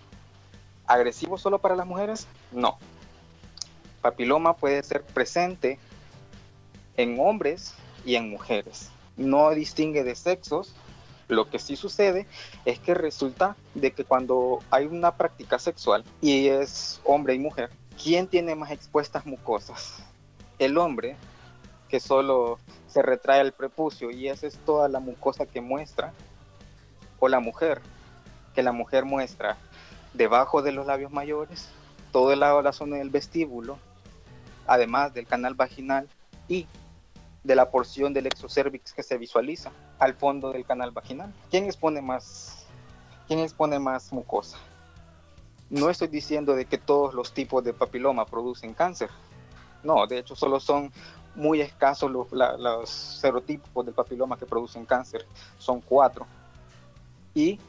[0.86, 2.26] ¿Agresivo solo para las mujeres?
[2.52, 2.78] No.
[4.00, 5.78] Papiloma puede ser presente
[6.96, 8.90] en hombres y en mujeres.
[9.16, 10.74] No distingue de sexos.
[11.28, 12.26] Lo que sí sucede
[12.64, 17.70] es que resulta de que cuando hay una práctica sexual y es hombre y mujer,
[18.00, 19.96] ¿quién tiene más expuestas mucosas?
[20.60, 21.16] El hombre,
[21.88, 26.12] que solo se retrae el prepucio y esa es toda la mucosa que muestra,
[27.18, 27.80] o la mujer,
[28.54, 29.56] que la mujer muestra
[30.14, 31.68] debajo de los labios mayores,
[32.12, 33.78] todo el lado de la zona del vestíbulo,
[34.66, 36.08] además del canal vaginal
[36.48, 36.66] y
[37.44, 41.32] de la porción del exocervix que se visualiza al fondo del canal vaginal.
[41.50, 42.66] ¿Quién expone más,
[43.28, 44.58] quién expone más mucosa?
[45.70, 49.10] No estoy diciendo de que todos los tipos de papiloma producen cáncer.
[49.82, 50.92] No, de hecho solo son
[51.36, 55.26] muy escasos los, los serotipos del papiloma que producen cáncer.
[55.58, 56.26] Son cuatro.
[57.34, 57.60] Y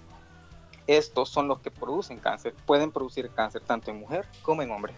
[0.88, 2.56] estos son los que producen cáncer.
[2.66, 4.94] Pueden producir cáncer tanto en mujer como en hombre.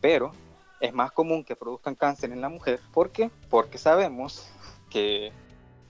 [0.00, 0.32] Pero
[0.80, 2.80] es más común que produzcan cáncer en la mujer.
[2.92, 3.30] ¿Por qué?
[3.50, 4.48] Porque sabemos
[4.90, 5.32] que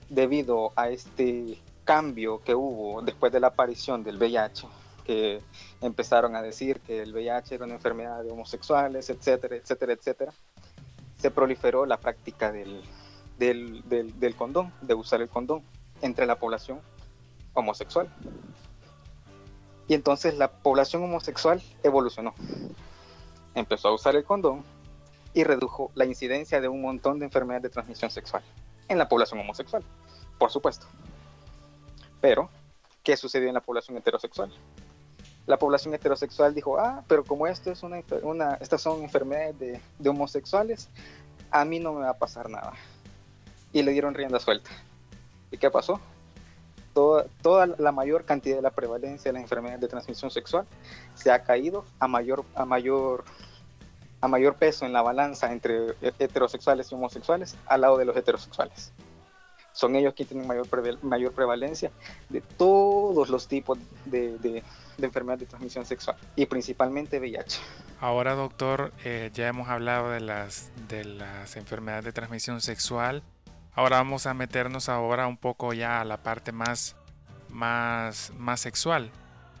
[0.09, 4.67] debido a este cambio que hubo después de la aparición del VIH,
[5.05, 5.41] que
[5.81, 10.33] empezaron a decir que el VIH era una enfermedad de homosexuales, etcétera, etcétera, etcétera,
[11.19, 12.81] se proliferó la práctica del,
[13.37, 15.63] del, del condón, de usar el condón
[16.01, 16.79] entre la población
[17.53, 18.09] homosexual.
[19.87, 22.33] Y entonces la población homosexual evolucionó.
[23.53, 24.63] Empezó a usar el condón
[25.33, 28.43] y redujo la incidencia de un montón de enfermedades de transmisión sexual
[28.87, 29.83] en la población homosexual,
[30.37, 30.87] por supuesto.
[32.21, 32.49] Pero,
[33.03, 34.51] ¿qué sucedió en la población heterosexual?
[35.45, 39.81] La población heterosexual dijo, ah, pero como esto es una, una estas son enfermedades de,
[39.97, 40.89] de homosexuales,
[41.51, 42.73] a mí no me va a pasar nada.
[43.73, 44.69] Y le dieron rienda suelta.
[45.51, 45.99] ¿Y qué pasó?
[46.93, 50.65] Toda, toda, la mayor cantidad de la prevalencia de las enfermedades de transmisión sexual
[51.13, 53.23] se ha caído a mayor, a mayor
[54.21, 58.91] a mayor peso en la balanza entre heterosexuales y homosexuales al lado de los heterosexuales.
[59.71, 60.67] Son ellos quienes tienen mayor,
[61.03, 61.91] mayor prevalencia
[62.29, 64.63] de todos los tipos de, de,
[65.01, 67.59] enfermedades de transmisión sexual y principalmente VIH.
[68.01, 73.23] Ahora, doctor, eh, ya hemos hablado de las, de las enfermedades de transmisión sexual.
[73.73, 76.95] Ahora vamos a meternos ahora un poco ya a la parte más,
[77.49, 79.11] más, más sexual.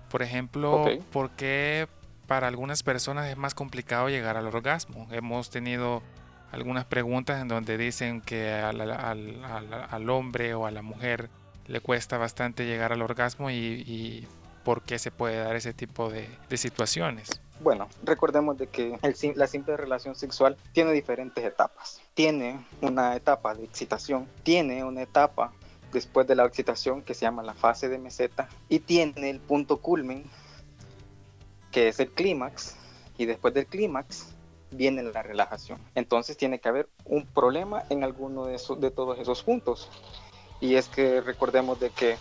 [0.09, 1.87] Por ejemplo, ¿por qué
[2.29, 5.07] para algunas personas es más complicado llegar al orgasmo.
[5.11, 6.03] Hemos tenido
[6.51, 11.29] algunas preguntas en donde dicen que al, hombre o a la mujer
[11.67, 14.27] le cuesta bastante llegar al orgasmo y,
[14.63, 17.29] por qué se puede dar ese tipo de, situaciones.
[17.61, 18.97] Bueno, recordemos de que
[19.35, 22.01] la simple relación sexual tiene diferentes etapas.
[22.13, 25.51] Tiene una etapa de excitación, tiene una etapa
[25.91, 29.77] después de la excitación que se llama la fase de meseta y tiene el punto
[29.77, 30.23] culmen
[31.71, 32.75] que es el clímax,
[33.17, 34.27] y después del clímax
[34.71, 35.79] viene la relajación.
[35.95, 39.89] Entonces tiene que haber un problema en alguno de, esos, de todos esos puntos.
[40.61, 42.17] Y es que recordemos de que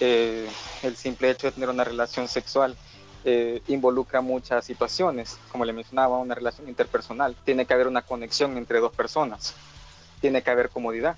[0.00, 0.48] eh,
[0.82, 2.76] el simple hecho de tener una relación sexual
[3.24, 7.36] eh, involucra muchas situaciones, como le mencionaba, una relación interpersonal.
[7.44, 9.54] Tiene que haber una conexión entre dos personas,
[10.20, 11.16] tiene que haber comodidad,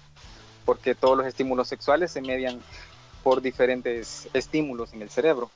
[0.65, 2.61] porque todos los estímulos sexuales se median
[3.23, 5.51] por diferentes estímulos en el cerebro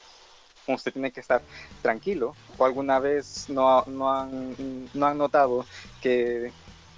[0.66, 1.42] usted tiene que estar
[1.82, 2.34] tranquilo.
[2.58, 5.66] ¿O alguna vez no, no, han, no han notado
[6.00, 6.52] que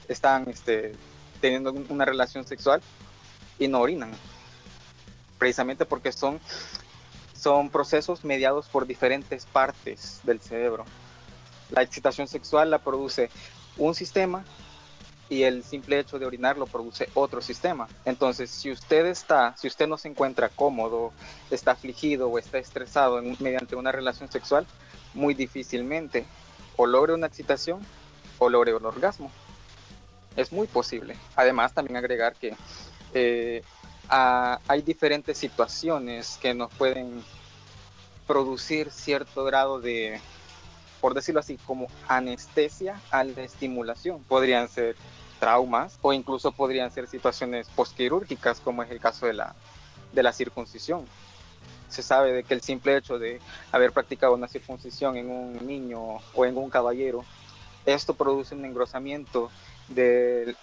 [0.08, 0.94] están este,
[1.40, 2.82] teniendo una relación sexual
[3.58, 4.10] y no orinan?
[5.38, 6.40] Precisamente porque son,
[7.34, 10.84] son procesos mediados por diferentes partes del cerebro.
[11.70, 13.30] La excitación sexual la produce
[13.78, 14.44] un sistema
[15.32, 17.88] y el simple hecho de orinar lo produce otro sistema.
[18.04, 21.10] Entonces, si usted está, si usted no se encuentra cómodo,
[21.50, 24.66] está afligido o está estresado mediante una relación sexual,
[25.14, 26.26] muy difícilmente
[26.76, 27.80] o logre una excitación
[28.38, 29.32] o logre un orgasmo.
[30.36, 31.16] Es muy posible.
[31.34, 32.54] Además, también agregar que
[33.14, 33.62] eh,
[34.10, 37.24] hay diferentes situaciones que nos pueden
[38.26, 40.20] producir cierto grado de,
[41.00, 44.22] por decirlo así, como anestesia a la estimulación.
[44.24, 44.94] Podrían ser
[45.42, 49.56] traumas o incluso podrían ser situaciones postquirúrgicas como es el caso de la,
[50.12, 51.04] de la circuncisión.
[51.88, 53.40] Se sabe de que el simple hecho de
[53.72, 56.00] haber practicado una circuncisión en un niño
[56.32, 57.24] o en un caballero,
[57.86, 59.50] esto produce un engrosamiento
[59.88, 60.54] de,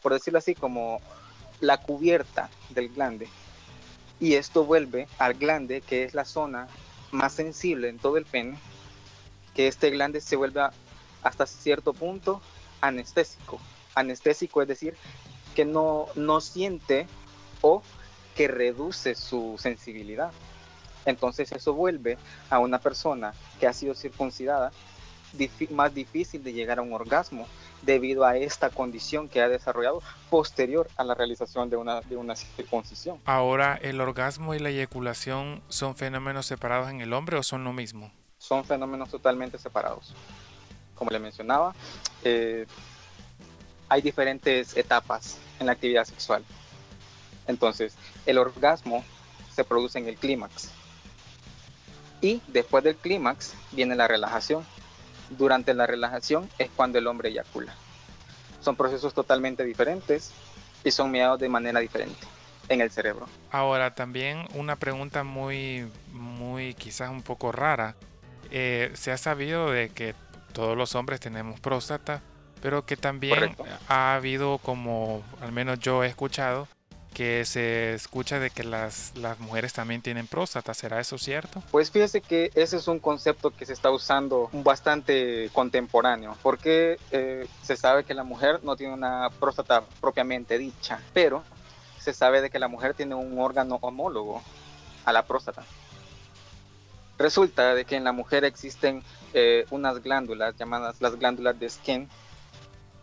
[0.00, 1.02] por decirlo así, como
[1.60, 3.28] la cubierta del glande.
[4.20, 6.68] Y esto vuelve al glande, que es la zona
[7.10, 8.56] más sensible en todo el pene,
[9.52, 10.62] que este glande se vuelve
[11.22, 12.40] hasta cierto punto
[12.80, 13.60] anestésico
[13.94, 14.96] anestésico, es decir,
[15.54, 17.06] que no, no siente
[17.60, 17.82] o
[18.34, 20.32] que reduce su sensibilidad.
[21.06, 22.18] Entonces eso vuelve
[22.50, 24.72] a una persona que ha sido circuncidada
[25.70, 27.46] más difícil de llegar a un orgasmo
[27.82, 32.36] debido a esta condición que ha desarrollado posterior a la realización de una, de una
[32.36, 33.18] circuncisión.
[33.24, 37.72] Ahora, ¿el orgasmo y la eyaculación son fenómenos separados en el hombre o son lo
[37.72, 38.12] mismo?
[38.38, 40.14] Son fenómenos totalmente separados.
[40.94, 41.74] Como le mencionaba,
[42.22, 42.66] eh,
[43.94, 46.44] hay diferentes etapas en la actividad sexual.
[47.46, 47.94] Entonces,
[48.26, 49.04] el orgasmo
[49.54, 50.70] se produce en el clímax.
[52.20, 54.66] Y después del clímax viene la relajación
[55.30, 57.72] durante la relajación es cuando el hombre eyacula.
[58.60, 60.32] Son procesos totalmente diferentes
[60.82, 62.26] y son mediados de manera diferente
[62.68, 63.28] en el cerebro.
[63.52, 67.94] Ahora, también una pregunta muy, muy quizás un poco rara.
[68.50, 70.16] Eh, se ha sabido de que
[70.52, 72.22] todos los hombres tenemos próstata,
[72.64, 73.54] pero que también
[73.88, 76.66] ha habido como, al menos yo he escuchado,
[77.12, 80.72] que se escucha de que las, las mujeres también tienen próstata.
[80.72, 81.62] ¿Será eso cierto?
[81.70, 87.46] Pues fíjese que ese es un concepto que se está usando bastante contemporáneo, porque eh,
[87.62, 91.44] se sabe que la mujer no tiene una próstata propiamente dicha, pero
[92.00, 94.42] se sabe de que la mujer tiene un órgano homólogo
[95.04, 95.64] a la próstata.
[97.18, 99.02] Resulta de que en la mujer existen
[99.34, 102.08] eh, unas glándulas llamadas las glándulas de Skene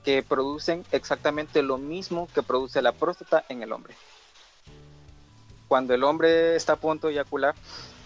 [0.03, 3.95] que producen exactamente lo mismo que produce la próstata en el hombre.
[5.67, 7.55] Cuando el hombre está a punto de eyacular,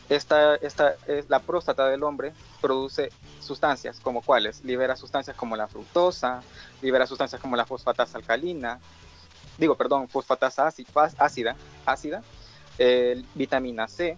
[0.07, 0.95] esta, esta,
[1.29, 6.43] la próstata del hombre produce sustancias como cuáles, libera sustancias como la fructosa,
[6.81, 8.79] libera sustancias como la fosfatasa alcalina,
[9.57, 11.55] digo, perdón, fosfatasa ácida,
[11.85, 12.23] ácida,
[13.33, 14.17] vitamina C,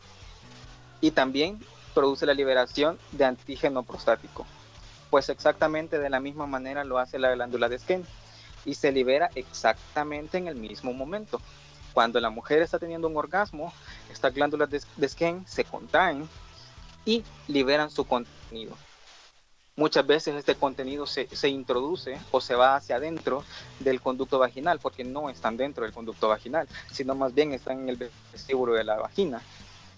[1.00, 1.64] y también
[1.94, 4.46] produce la liberación de antígeno prostático.
[5.10, 8.06] Pues exactamente de la misma manera lo hace la glándula de Skene
[8.66, 11.42] y se libera exactamente en el mismo momento.
[11.94, 13.74] Cuando la mujer está teniendo un orgasmo,
[14.12, 16.28] estas glándulas de, de se contraen
[17.06, 18.76] y liberan su contenido.
[19.78, 23.44] Muchas veces este contenido se, se, introduce o se va hacia adentro
[23.80, 27.90] del conducto vaginal, porque no están dentro del conducto vaginal, sino más bien están en
[27.90, 29.40] el vestíbulo de la vagina.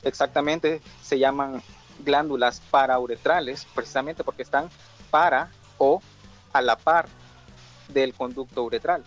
[0.04, 1.64] Exactamente se llaman
[2.04, 4.70] glándulas parauretrales, precisamente porque están
[5.10, 6.02] para o
[6.54, 7.08] a la par
[7.90, 9.04] del conducto uretral.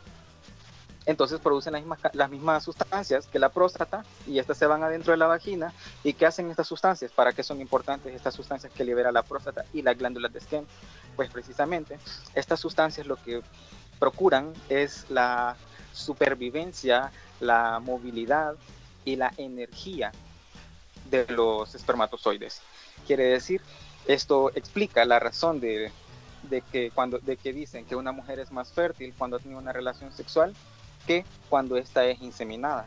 [1.04, 5.12] Entonces producen las mismas, las mismas sustancias que la próstata y estas se van adentro
[5.12, 5.72] de la vagina.
[6.04, 7.10] ¿Y qué hacen estas sustancias?
[7.10, 10.66] ¿Para qué son importantes estas sustancias que libera la próstata y las glándulas de Skene?
[11.16, 11.98] Pues precisamente
[12.34, 13.42] estas sustancias lo que
[13.98, 15.56] procuran es la
[15.92, 17.10] supervivencia,
[17.40, 18.54] la movilidad
[19.04, 20.12] y la energía
[21.10, 22.62] de los espermatozoides.
[23.06, 23.60] Quiere decir
[24.06, 25.92] esto explica la razón de,
[26.70, 30.12] que cuando, de que dicen que una mujer es más fértil cuando tiene una relación
[30.12, 30.54] sexual
[31.06, 32.86] que cuando ésta es inseminada.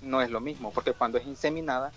[0.00, 1.92] No es lo mismo, porque cuando es inseminada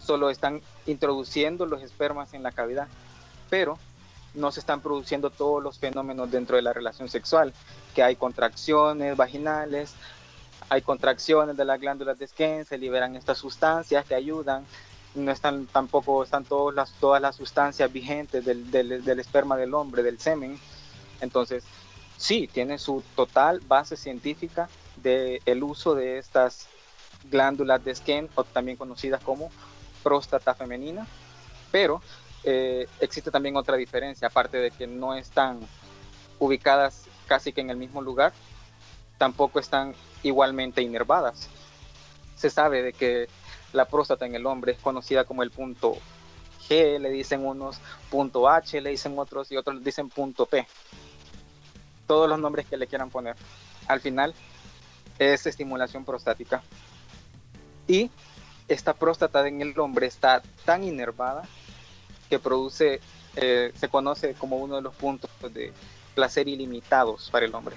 [0.00, 2.88] solo están introduciendo los espermas en la cavidad,
[3.48, 3.78] pero
[4.34, 7.52] no se están produciendo todos los fenómenos dentro de la relación sexual,
[7.94, 9.94] que hay contracciones vaginales,
[10.68, 14.64] hay contracciones de las glándulas de Skene, se liberan estas sustancias que ayudan
[15.14, 20.02] no están tampoco están todas las todas las sustancias vigentes del, del, esperma del hombre
[20.02, 20.58] del semen.
[21.20, 21.64] Entonces
[22.16, 26.68] sí tiene su total base científica del el uso de estas
[27.30, 29.50] glándulas de Skene o también conocidas como
[30.02, 31.06] próstata femenina.
[31.70, 32.02] Pero
[32.44, 35.60] eh, existe también otra diferencia aparte de que no están
[36.38, 38.32] ubicadas casi que en el mismo lugar
[39.18, 41.48] tampoco están igualmente inervadas.
[42.34, 43.28] Se sabe de que
[43.72, 45.96] la próstata en el hombre es conocida como el punto
[46.68, 47.78] G, le dicen unos,
[48.10, 50.66] punto H, le dicen otros y otros dicen punto P.
[52.06, 53.36] Todos los nombres que le quieran poner.
[53.88, 54.34] Al final
[55.18, 56.62] es estimulación prostática.
[57.88, 58.10] Y
[58.68, 61.42] esta próstata en el hombre está tan inervada
[62.28, 63.00] que produce,
[63.36, 65.72] eh, se conoce como uno de los puntos de
[66.14, 67.76] placer ilimitados para el hombre.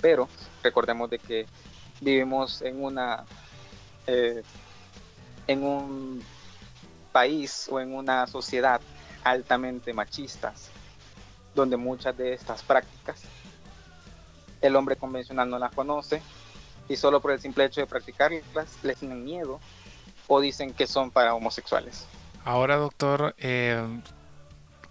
[0.00, 0.28] Pero
[0.62, 1.46] recordemos de que
[2.00, 3.24] vivimos en una
[4.06, 4.42] eh,
[5.50, 6.22] en un
[7.10, 8.80] país o en una sociedad
[9.24, 10.70] altamente machistas,
[11.56, 13.22] donde muchas de estas prácticas
[14.60, 16.22] el hombre convencional no las conoce
[16.88, 19.58] y solo por el simple hecho de practicarlas les tienen miedo
[20.28, 22.06] o dicen que son para homosexuales.
[22.44, 23.82] Ahora, doctor, eh,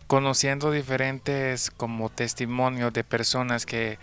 [0.07, 3.97] conociendo diferentes como testimonios de personas que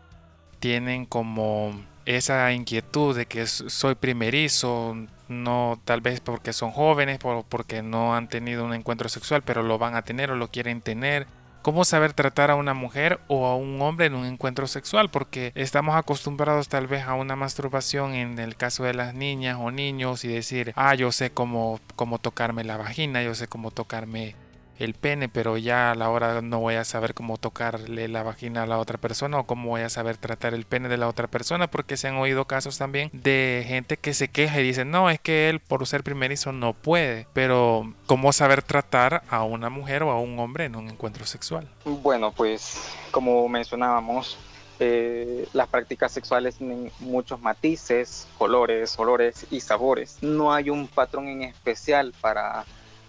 [0.58, 4.96] tienen como esa inquietud de que soy primerizo,
[5.28, 9.62] no tal vez porque son jóvenes, o porque no han tenido un encuentro sexual, pero
[9.62, 11.26] lo van a tener o lo quieren tener.
[11.62, 15.10] ¿Cómo saber tratar a una mujer o a un hombre en un encuentro sexual?
[15.10, 19.72] Porque estamos acostumbrados tal vez a una masturbación en el caso de las niñas o
[19.72, 24.36] niños y decir, ah, yo sé cómo, cómo tocarme la vagina, yo sé cómo tocarme
[24.78, 28.62] el pene, pero ya a la hora no voy a saber cómo tocarle la vagina
[28.62, 31.26] a la otra persona o cómo voy a saber tratar el pene de la otra
[31.28, 35.10] persona, porque se han oído casos también de gente que se queja y dice, no,
[35.10, 40.02] es que él por ser primerizo no puede, pero ¿cómo saber tratar a una mujer
[40.02, 41.68] o a un hombre en un encuentro sexual?
[41.84, 44.38] Bueno, pues como mencionábamos,
[44.78, 50.18] eh, las prácticas sexuales tienen muchos matices, colores, olores y sabores.
[50.20, 52.64] No hay un patrón en especial para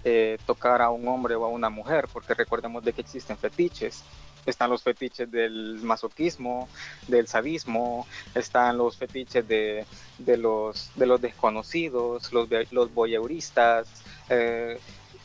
[0.10, 4.06] eh, tocar a un hombre o a una mujer, porque recordemos de que existen fetiches.
[4.46, 6.70] Están los fetiches del masoquismo,
[7.10, 9.86] del sadismo, están los fetiches de,
[10.18, 13.90] de los, de los desconocidos, los, los voyeuristas,
[14.30, 14.80] eh,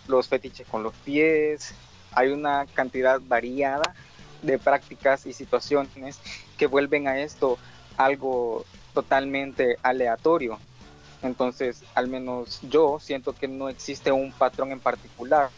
[0.08, 1.74] los fetiches con los pies.
[2.10, 3.94] Hay una cantidad variada
[4.42, 6.18] de prácticas y situaciones
[6.58, 7.56] que vuelven a esto
[7.96, 8.64] algo
[8.94, 10.58] totalmente aleatorio.
[11.22, 15.50] Entonces, al menos yo siento que no existe un patrón en particular,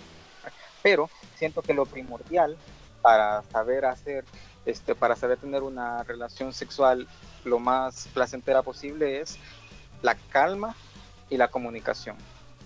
[0.83, 2.57] pero siento que lo primordial
[3.01, 4.25] para saber hacer,
[4.67, 7.09] este, para saber tener una relación sexual
[7.45, 9.39] lo más placentera posible es
[10.03, 10.75] la calma
[11.31, 12.17] y la comunicación.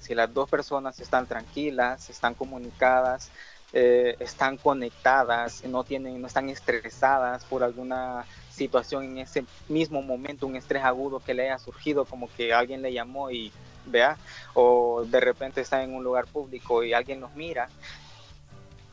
[0.00, 3.30] Si las dos personas están tranquilas, están comunicadas,
[3.72, 8.24] eh, están conectadas, no, tienen, no están estresadas por alguna
[8.58, 12.82] situación en ese mismo momento, un estrés agudo que le haya surgido, como que alguien
[12.82, 13.52] le llamó y
[13.86, 14.18] vea,
[14.54, 17.68] o de repente está en un lugar público y alguien nos mira.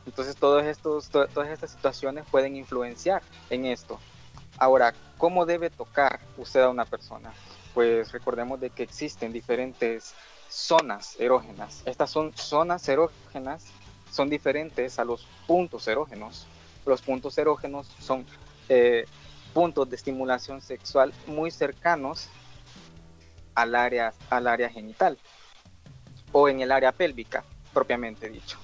[0.06, 3.98] Entonces todos estos, todas estas situaciones pueden influenciar en esto.
[4.56, 7.32] Ahora, ¿cómo debe tocar usted a una persona?
[7.74, 10.14] Pues recordemos de que existen diferentes
[10.48, 11.82] zonas erógenas.
[11.84, 13.64] Estas son zonas erógenas
[14.10, 16.46] son diferentes a los puntos erógenos.
[16.86, 18.24] Los puntos erógenos son
[18.68, 19.04] eh,
[19.56, 22.28] puntos de estimulación sexual muy cercanos
[23.54, 25.16] al área, al área genital
[26.30, 27.42] o en el área pélvica,
[27.72, 28.58] propiamente dicho.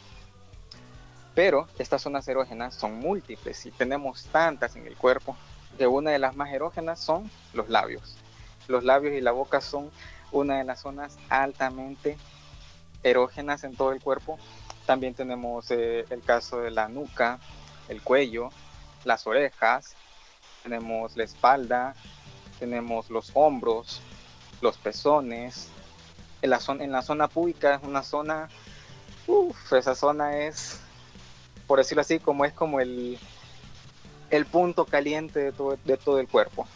[1.34, 5.34] Pero estas zonas erógenas son múltiples y tenemos tantas en el cuerpo
[5.78, 8.18] que una de las más erógenas son los labios.
[8.68, 9.90] Los labios y la boca son
[10.30, 12.18] una de las zonas altamente
[13.02, 14.38] erógenas en todo el cuerpo
[14.84, 17.38] también tenemos eh, el caso de la nuca,
[17.88, 18.50] el cuello,
[19.04, 19.96] las orejas,
[20.62, 21.94] tenemos la espalda,
[22.58, 24.00] tenemos los hombros,
[24.60, 25.68] los pezones.
[26.40, 28.48] En la zona, en la zona pública es una zona,
[29.26, 30.80] uff, esa zona es,
[31.66, 33.18] por decirlo así, como es como el,
[34.30, 36.66] el punto caliente de todo, de todo el cuerpo,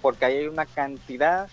[0.00, 1.48] porque ahí hay una cantidad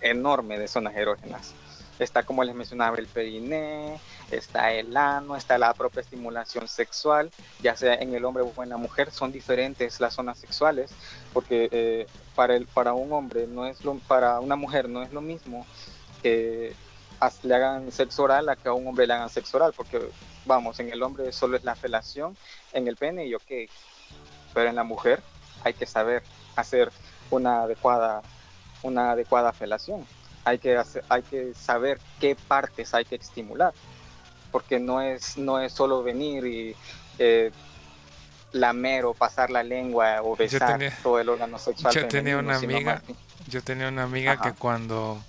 [0.00, 1.54] enorme de zonas erógenas.
[1.98, 7.30] Está, como les mencionaba, el periné, está el ano, está la propia estimulación sexual,
[7.62, 10.90] ya sea en el hombre o en la mujer, son diferentes las zonas sexuales,
[11.32, 15.12] porque eh, para, el, para un hombre no es lo, para una mujer no es
[15.12, 15.66] lo mismo
[16.22, 16.74] que
[17.42, 20.00] le hagan sexo oral a que a un hombre le hagan sexo oral, porque
[20.44, 22.36] vamos, en el hombre solo es la felación,
[22.72, 23.70] en el pene y ok,
[24.52, 25.22] pero en la mujer
[25.62, 26.22] hay que saber
[26.56, 26.90] hacer
[27.30, 28.22] una adecuada,
[28.82, 30.06] una adecuada felación.
[30.44, 33.72] Hay que, hacer, hay que saber qué partes hay que estimular
[34.54, 36.76] porque no es, no es solo venir y
[37.18, 37.50] eh,
[38.52, 41.92] lamer o pasar la lengua o besar todo el órgano sexual.
[41.92, 43.02] Yo tenía una amiga,
[43.48, 45.20] yo tenía una amiga que cuando,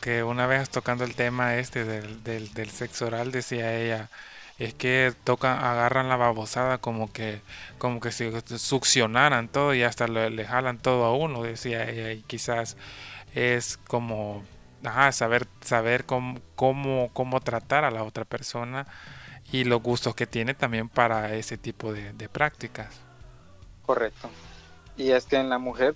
[0.00, 4.08] que una vez tocando el tema este del, del, sexo oral, decía ella,
[4.60, 7.40] es que tocan, agarran la babosada como que,
[7.78, 12.22] como que si succionaran todo y hasta le jalan todo a uno, decía ella, y
[12.22, 12.76] quizás
[13.34, 14.44] es como
[15.12, 18.86] saber, saber cómo, cómo, tratar a la otra persona
[19.52, 23.00] y los gustos que tiene también para ese tipo de, prácticas.
[23.84, 24.30] Correcto.
[24.96, 25.94] Y es que en la mujer,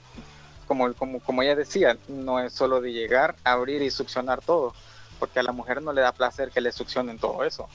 [0.66, 4.74] como, como, como ella decía, no es solo de llegar, abrir y succionar todo,
[5.18, 7.68] porque a la mujer no le da placer que le succionen todo eso.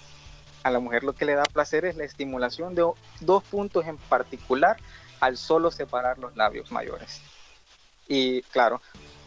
[0.64, 2.90] A la mujer lo que le da placer es la estimulación de
[3.22, 4.78] dos puntos en particular
[5.20, 7.22] al solo separar los labios mayores.
[8.08, 8.82] Y claro,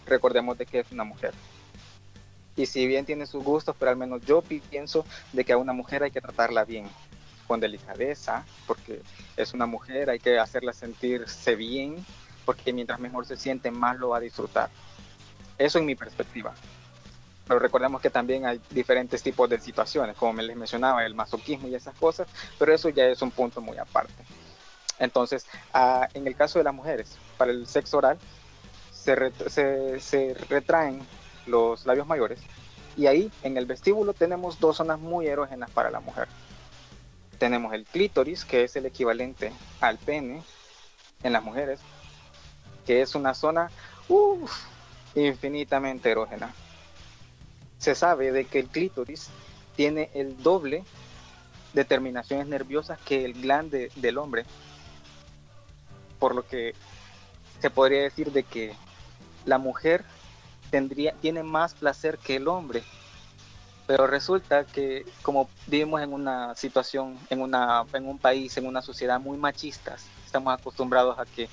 [0.06, 1.34] recordemos de que es una mujer
[2.56, 5.74] y si bien tiene sus gustos, pero al menos yo pienso de que a una
[5.74, 6.88] mujer hay que tratarla bien,
[7.46, 9.02] con delicadeza, porque
[9.36, 12.04] es una mujer, hay que hacerla sentirse bien,
[12.44, 14.70] porque mientras mejor se siente, más lo va a disfrutar.
[15.58, 16.54] Eso en mi perspectiva.
[17.46, 21.74] Pero recordemos que también hay diferentes tipos de situaciones, como les mencionaba, el masoquismo y
[21.74, 22.26] esas cosas,
[22.58, 24.24] pero eso ya es un punto muy aparte.
[24.98, 28.18] Entonces, ah, en el caso de las mujeres, para el sexo oral,
[29.06, 31.00] se, retraen
[31.46, 32.40] los labios mayores.
[32.96, 36.28] Y ahí en el vestíbulo tenemos dos zonas muy erógenas para la mujer.
[37.38, 40.42] Tenemos el clítoris, que es el equivalente al pene
[41.22, 41.80] en las mujeres,
[42.86, 43.70] que es una zona
[45.14, 46.54] infinitamente erógena.
[47.78, 49.28] Se sabe de que el clítoris
[49.76, 50.84] tiene el doble
[51.74, 54.44] determinaciones nerviosas que el glande del hombre.
[56.18, 56.74] Por lo que
[57.60, 58.74] se podría decir de que
[59.46, 60.04] la mujer
[60.70, 62.82] tendría, tiene más placer que el hombre.
[63.86, 68.82] Pero resulta que como vivimos en una situación, en, una, en un país, en una
[68.82, 71.48] sociedad muy machistas, estamos acostumbrados a que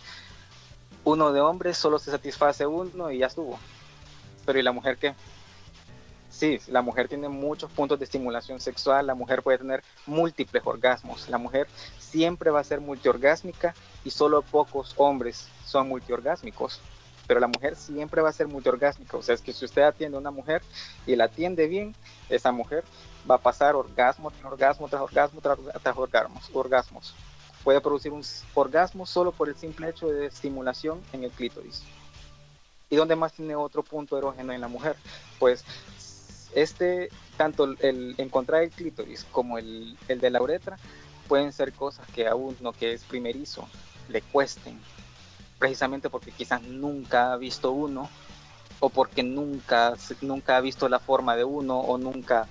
[1.04, 3.60] uno de hombres solo se satisface uno y ya estuvo.
[4.46, 5.14] Pero ¿y la mujer qué?
[6.30, 11.30] Sí, la mujer tiene muchos puntos de estimulación sexual, la mujer puede tener múltiples orgasmos,
[11.30, 11.68] la mujer
[12.00, 16.82] siempre va a ser multiorgásmica y solo pocos hombres son multiorgásmicos,
[17.28, 20.18] pero la mujer siempre va a ser multiorgásmica, o sea, es que si usted atiende
[20.18, 20.62] a una mujer
[21.06, 21.96] y la atiende bien,
[22.30, 22.84] esa mujer
[23.30, 27.16] va a pasar orgasmo tras orgasmo tras orgasmo tras, orgasmos, orgasmos.
[27.64, 31.84] Puede producir un orgasmo solo por el simple hecho de estimulación en el clítoris.
[32.90, 34.98] ¿Y dónde más tiene otro punto erógeno en la mujer?
[35.40, 35.64] Pues
[36.54, 40.78] este, tanto el encontrar el clítoris como el, el de la uretra,
[41.28, 43.68] pueden ser cosas que a uno que es primerizo
[44.10, 44.80] le cuesten,
[45.64, 48.10] precisamente porque quizás nunca ha visto uno
[48.82, 52.50] o porque nunca, nunca ha visto la forma de uno o nunca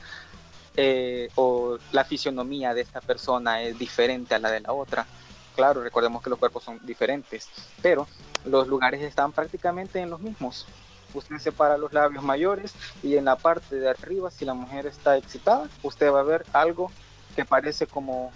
[0.79, 5.07] eh, o la fisionomía de esta persona es diferente a la de la otra.
[5.55, 7.51] Claro, recordemos que los cuerpos son diferentes,
[7.83, 8.09] pero
[8.47, 10.65] los lugares están prácticamente en los mismos
[11.13, 15.19] usted separa los labios mayores y en la parte de arriba, si la mujer está
[15.19, 16.91] excitada, usted va a ver algo
[17.37, 18.33] que parece como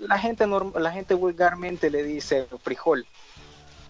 [0.00, 3.06] la gente la gente vulgarmente le dice frijol,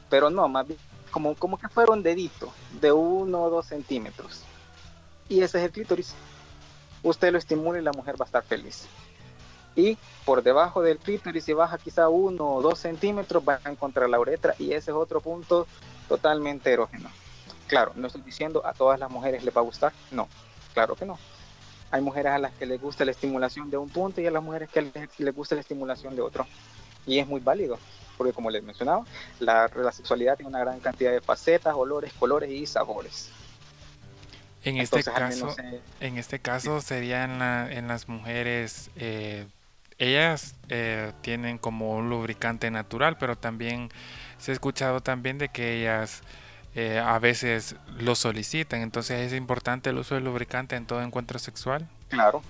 [0.08, 0.78] pero no, más bien
[1.10, 4.42] como, como que fuera un dedito de uno o dos centímetros.
[5.28, 6.14] Y ese es el clítoris.
[7.02, 8.86] Usted lo estimula y la mujer va a estar feliz.
[9.76, 14.08] Y por debajo del clítoris, si baja quizá uno o dos centímetros, va a encontrar
[14.10, 15.66] la uretra y ese es otro punto
[16.08, 17.08] totalmente erógeno.
[17.68, 20.28] Claro, no estoy diciendo a todas las mujeres les va a gustar, no,
[20.74, 21.18] claro que no.
[21.90, 24.42] Hay mujeres a las que les gusta la estimulación de un punto y a las
[24.42, 24.82] mujeres que
[25.18, 26.46] les, gusta la estimulación de otro.
[27.06, 27.78] Y es muy válido,
[28.16, 29.04] porque como les mencionaba,
[29.40, 33.30] la, sexualidad tiene una gran cantidad de facetas, olores, colores y sabores.
[34.62, 39.46] En este caso, eh, en este caso sería en, las mujeres, eh,
[39.98, 43.88] ellas eh, tienen como un lubricante natural, pero también
[44.38, 46.22] se ha escuchado también de que ellas
[46.74, 48.80] eh, a veces lo solicitan.
[48.80, 51.88] Entonces es importante el uso del lubricante en todo encuentro sexual.
[52.08, 52.42] Claro,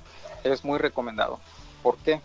[0.45, 1.41] es muy recomendado.
[1.83, 2.21] ¿Por qué?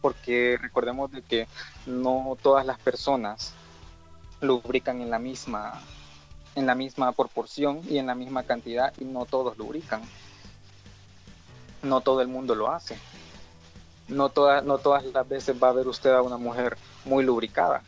[0.00, 1.46] Porque recordemos de que
[1.86, 3.54] no todas las personas
[4.40, 5.80] lubrican en la misma
[6.54, 10.00] en la misma proporción y en la misma cantidad y no todos lubrican.
[11.82, 12.98] No todo el mundo lo hace.
[14.08, 17.82] No, todas no todas las veces va a ver usted a una mujer muy lubricada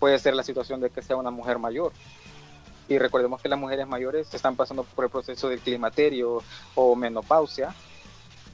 [0.00, 1.92] puede ser la situación de que sea una mujer mayor.
[2.88, 6.42] Y recordemos que las mujeres mayores están pasando por el proceso del climaterio
[6.74, 7.72] o menopausia.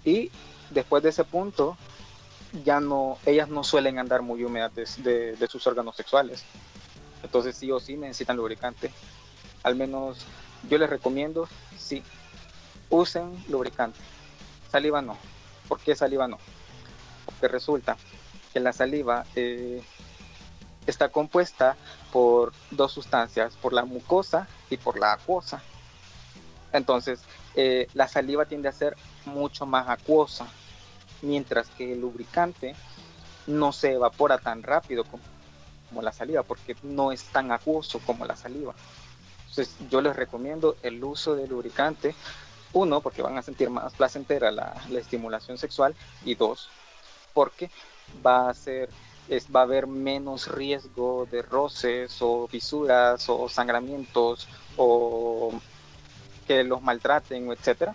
[0.04, 0.30] Y
[0.70, 1.78] después de ese punto,
[2.64, 6.44] ya no, ellas no suelen andar muy húmedas de, sus órganos sexuales.
[7.22, 8.90] Entonces sí o sí necesitan lubricante.
[9.62, 10.18] Al menos
[10.68, 12.02] yo les recomiendo, sí,
[12.90, 13.98] usen lubricante.
[14.70, 15.16] Saliva no.
[15.68, 16.38] ¿Por qué saliva no?
[17.24, 17.96] Porque resulta
[18.52, 19.82] que la saliva eh,
[20.86, 21.76] está compuesta
[22.12, 25.62] por dos sustancias, por la mucosa y por la acuosa.
[26.72, 27.20] Entonces,
[27.54, 30.46] eh, la saliva tiende a ser mucho más acuosa,
[31.22, 32.74] mientras que el lubricante
[33.46, 35.22] no se evapora tan rápido como,
[36.02, 38.74] la saliva, porque no es tan acuoso como la saliva.
[39.48, 42.14] Entonces, yo les recomiendo el uso del lubricante,
[42.74, 46.68] uno, porque van a sentir más placentera la, la estimulación sexual, y dos,
[47.32, 47.70] porque
[48.24, 48.90] va a ser
[49.54, 55.52] va a haber menos riesgo de roces o fisuras o sangramientos o
[56.46, 57.94] que los maltraten, etcétera,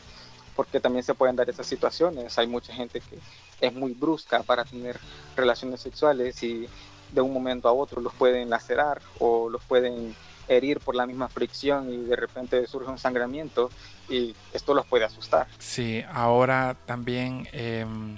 [0.56, 2.38] porque también se pueden dar esas situaciones.
[2.38, 3.18] Hay mucha gente que
[3.62, 5.00] es muy brusca para tener
[5.36, 6.68] relaciones sexuales y
[7.12, 10.16] de un momento a otro los pueden lacerar o los pueden
[10.48, 13.70] herir por la misma fricción y de repente surge un sangramiento
[14.10, 15.48] y esto los puede asustar.
[15.60, 18.18] Sí, ahora también em,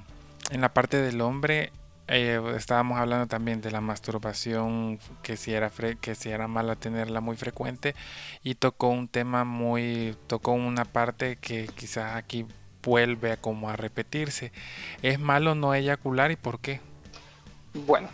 [0.49, 1.71] en la parte del hombre
[2.07, 7.21] eh, estábamos hablando también de la masturbación, que si era que si era mala tenerla
[7.21, 7.95] muy frecuente
[8.43, 12.45] y tocó un tema muy, tocó una parte que quizás aquí
[12.83, 14.51] vuelve a como a repetirse.
[15.01, 16.81] ¿Es malo no eyacular y por qué?
[17.73, 18.09] Bueno,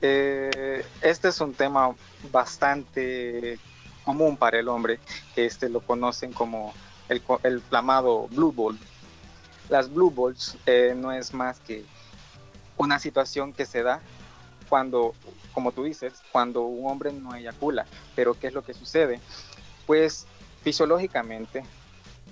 [0.00, 1.94] eh, este es un tema
[2.32, 3.58] bastante
[4.04, 4.98] común para el hombre,
[5.34, 6.74] que este lo conocen como
[7.08, 8.78] el, el flamado blue ball.
[9.68, 11.84] Las blue balls eh, no es más que
[12.76, 14.00] una situación que se da
[14.68, 15.14] cuando,
[15.52, 17.86] como tú dices, cuando un hombre no eyacula.
[18.14, 19.20] Pero ¿qué es lo que sucede?
[19.86, 20.26] Pues
[20.62, 21.62] fisiológicamente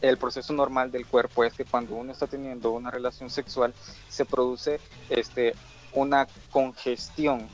[0.00, 3.72] el proceso normal del cuerpo es que cuando uno está teniendo una relación sexual
[4.08, 5.54] se produce este,
[5.92, 7.48] una congestión,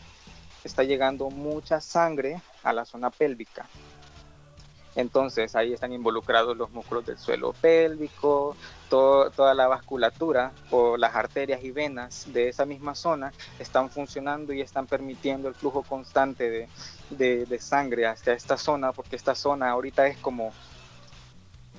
[0.64, 3.66] está llegando mucha sangre a la zona pélvica.
[4.96, 8.56] Entonces ahí están involucrados los músculos del suelo pélvico,
[8.88, 14.60] toda la vasculatura o las arterias y venas de esa misma zona están funcionando y
[14.60, 16.68] están permitiendo el flujo constante
[17.10, 20.52] de, sangre hacia esta zona, porque esta zona ahorita es como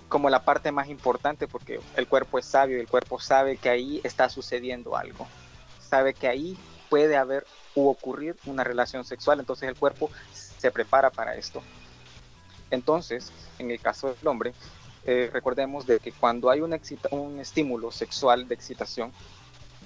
[0.08, 3.70] como la parte más importante porque el cuerpo es sabio y el cuerpo sabe que
[3.70, 5.28] ahí está sucediendo algo.
[5.80, 6.58] Sabe que ahí
[6.90, 7.46] puede haber
[7.76, 11.62] u ocurrir una relación sexual, entonces el cuerpo se prepara para esto.
[12.72, 14.54] Entonces, en el caso del hombre,
[15.06, 16.74] eh, recordemos de que cuando hay un,
[17.40, 19.12] estímulo sexual de excitación,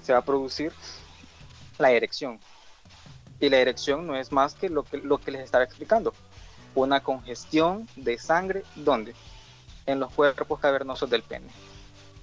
[0.02, 0.74] se va a producir
[1.78, 2.40] la erección.
[3.40, 6.14] Y la erección no es más que lo que, lo que les estaba explicando.
[6.76, 9.14] Una congestión de sangre, ¿dónde?
[9.86, 11.48] en los cuerpos cavernosos del pene.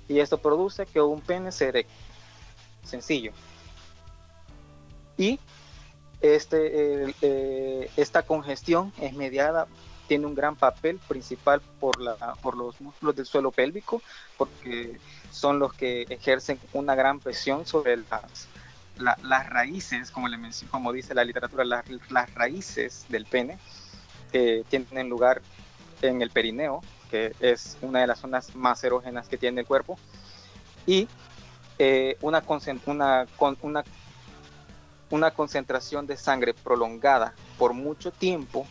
[0.09, 1.93] Y esto produce que un pene se erecte.
[2.85, 3.33] Sencillo.
[5.17, 5.39] Y
[6.21, 9.67] este, eh, esta congestión es mediada,
[10.11, 14.03] tiene un gran papel principal por, la, por los músculos del suelo pélvico,
[14.37, 14.99] porque
[15.31, 18.49] son los que ejercen una gran presión sobre las,
[18.99, 20.37] las raíces, como, le
[20.69, 23.57] como dice la literatura, las, las raíces del pene,
[24.33, 25.43] tienen lugar
[26.03, 29.97] en el perineo, que es una de las zonas más erógenas que tiene el cuerpo,
[30.87, 31.07] y
[31.79, 32.43] eh, una,
[32.87, 33.85] una,
[35.09, 38.67] una concentración de sangre prolongada por mucho tiempo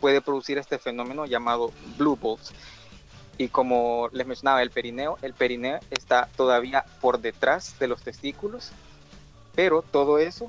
[0.00, 2.52] puede producir este fenómeno llamado blue balls.
[3.36, 8.72] Y como les mencionaba, el perineo, el perineo está todavía por detrás de los testículos,
[9.54, 10.48] pero todo eso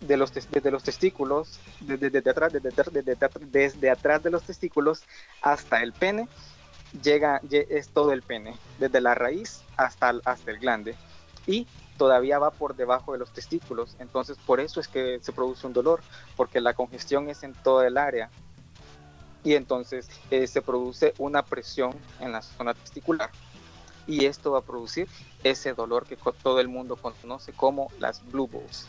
[0.00, 5.04] de los, desde los testículos, desde, atrás, desde, atrás de los testículos
[5.42, 6.28] hasta el pene,
[7.02, 10.94] llega, es todo el pene, desde la raíz hasta hasta el glande.
[11.46, 11.66] Y
[12.00, 13.94] todavía va por debajo de los testículos.
[13.98, 16.00] Entonces, por eso es que se produce un dolor,
[16.34, 18.30] porque la congestión es en toda el área.
[19.42, 23.30] Y entonces eh, se produce una presión en la zona testicular.
[24.06, 25.08] Y esto va a producir
[25.44, 28.88] ese dolor que todo el mundo conoce como las blue balls.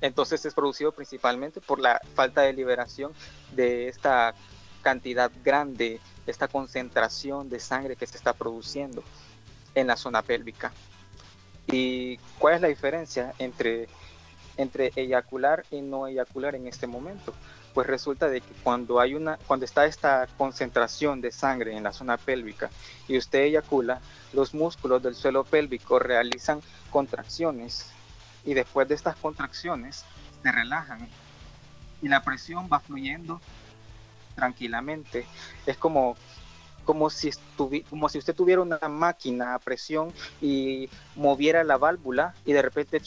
[0.00, 3.12] Entonces es producido principalmente por la falta de liberación
[3.54, 4.34] de esta
[4.82, 9.02] cantidad grande, esta concentración de sangre que se está produciendo
[9.74, 10.72] en la zona pélvica.
[11.66, 13.88] ¿Y cuál es la diferencia entre,
[14.56, 17.34] entre eyacular y no eyacular en este momento?
[17.74, 21.92] Pues resulta de que cuando hay una, cuando está esta concentración de sangre en la
[21.92, 22.70] zona pélvica
[23.06, 24.00] y usted eyacula,
[24.32, 26.60] los músculos del suelo pélvico realizan
[26.90, 27.86] contracciones
[28.44, 30.04] y después de estas contracciones
[30.42, 31.08] se relajan
[32.02, 33.40] y la presión va fluyendo
[34.34, 35.26] tranquilamente.
[35.66, 36.16] Es como,
[36.84, 37.30] como, si
[37.88, 43.00] como si usted tuviera una máquina a presión y moviera la válvula y de repente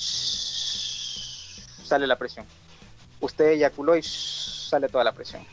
[1.83, 2.45] sale la presión.
[3.19, 4.03] Usted eyaculó y
[4.73, 5.43] sale toda la presión.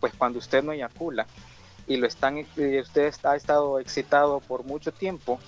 [0.00, 1.26] Pues cuando usted no eyacula
[1.86, 5.38] y lo están, usted ha estado excitado por mucho tiempo,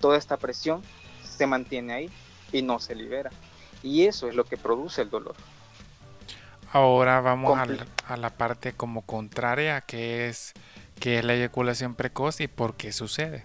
[0.00, 0.82] toda esta presión
[1.22, 2.10] se mantiene ahí
[2.50, 3.30] y no se libera.
[3.82, 5.34] Y eso es lo que produce el dolor.
[6.72, 7.58] Ahora vamos
[8.06, 10.54] a la, parte como contraria, que es,
[10.98, 13.44] que es la eyaculación precoz y por qué sucede.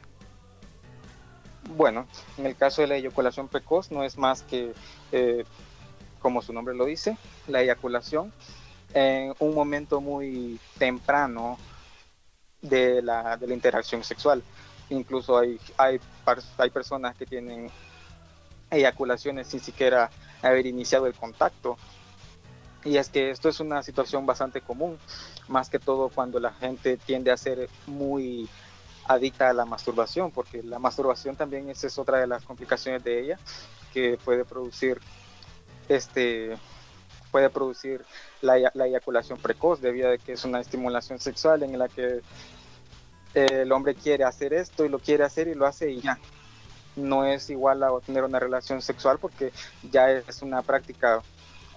[1.75, 4.73] Bueno, en el caso de la eyaculación precoz no es más que,
[5.11, 5.43] eh,
[6.21, 7.17] como su nombre lo dice,
[7.47, 8.31] la eyaculación
[8.95, 11.57] en un momento muy temprano
[12.61, 14.41] de la, de la interacción sexual.
[14.89, 15.99] Incluso hay, hay,
[16.57, 17.69] hay personas que tienen
[18.71, 20.09] eyaculaciones sin siquiera
[20.41, 21.77] haber iniciado el contacto.
[22.85, 24.97] Y es que esto es una situación bastante común,
[25.49, 28.47] más que todo cuando la gente tiende a ser muy
[29.07, 33.19] adicta a la masturbación, porque la masturbación también esa es otra de las complicaciones de
[33.19, 33.39] ella,
[33.93, 35.01] que puede producir
[35.89, 36.57] este
[37.35, 38.05] puede producir
[38.39, 42.21] la, la eyaculación precoz debido a que es una estimulación sexual en la que
[43.33, 46.17] el hombre quiere hacer esto y lo quiere hacer y lo hace y ya
[46.95, 49.51] no es igual a tener una relación sexual porque
[49.91, 51.21] ya es una práctica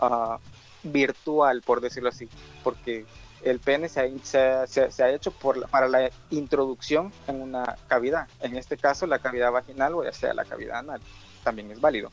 [0.01, 0.39] ah,
[0.85, 2.29] virtual, por decirlo así,
[2.63, 3.05] porque
[3.43, 8.57] el pene se ha, se, ha hecho por para la introducción en una cavidad, en
[8.57, 11.01] este caso la cavidad vaginal o ya sea la cavidad anal,
[11.43, 12.11] también es válido.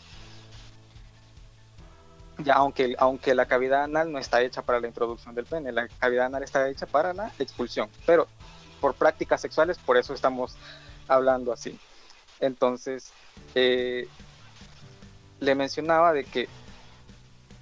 [2.39, 5.88] Ya aunque, aunque la cavidad anal no está hecha para la introducción del pene, la
[5.88, 8.27] cavidad anal está hecha para la expulsión, pero
[8.81, 10.55] por prácticas sexuales, por eso estamos
[11.07, 11.79] hablando así.
[12.39, 13.11] Entonces,
[13.53, 14.07] eh,
[15.39, 16.49] le mencionaba de que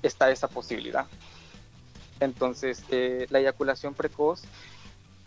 [0.01, 1.05] está esa posibilidad.
[2.19, 4.43] Entonces, eh, la eyaculación precoz,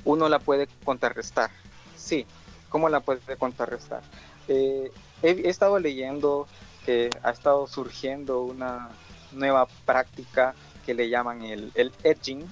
[0.05, 1.51] uno la puede contrarrestar,
[1.97, 2.27] sí,
[2.69, 4.03] ¿Cómo la puede contrarrestar?
[4.49, 4.91] Eh,
[5.23, 6.47] he, estado leyendo
[6.85, 8.91] que ha estado surgiendo una
[9.37, 12.45] nueva práctica que le llaman el, el edging.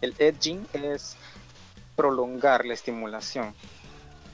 [0.00, 1.16] El edging es
[1.96, 3.54] prolongar la estimulación.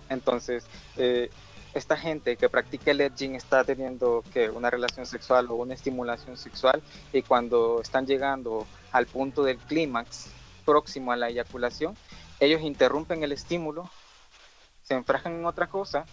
[0.08, 0.66] Entonces,
[0.96, 1.30] eh,
[1.74, 6.36] esta gente que practica el edging está teniendo que una relación sexual o una estimulación
[6.36, 6.82] sexual
[7.12, 10.30] y cuando están llegando al punto del clímax
[10.64, 11.96] próximo a la eyaculación,
[12.40, 13.88] ellos interrumpen el estímulo,
[14.82, 16.06] se enfrajan en otra cosa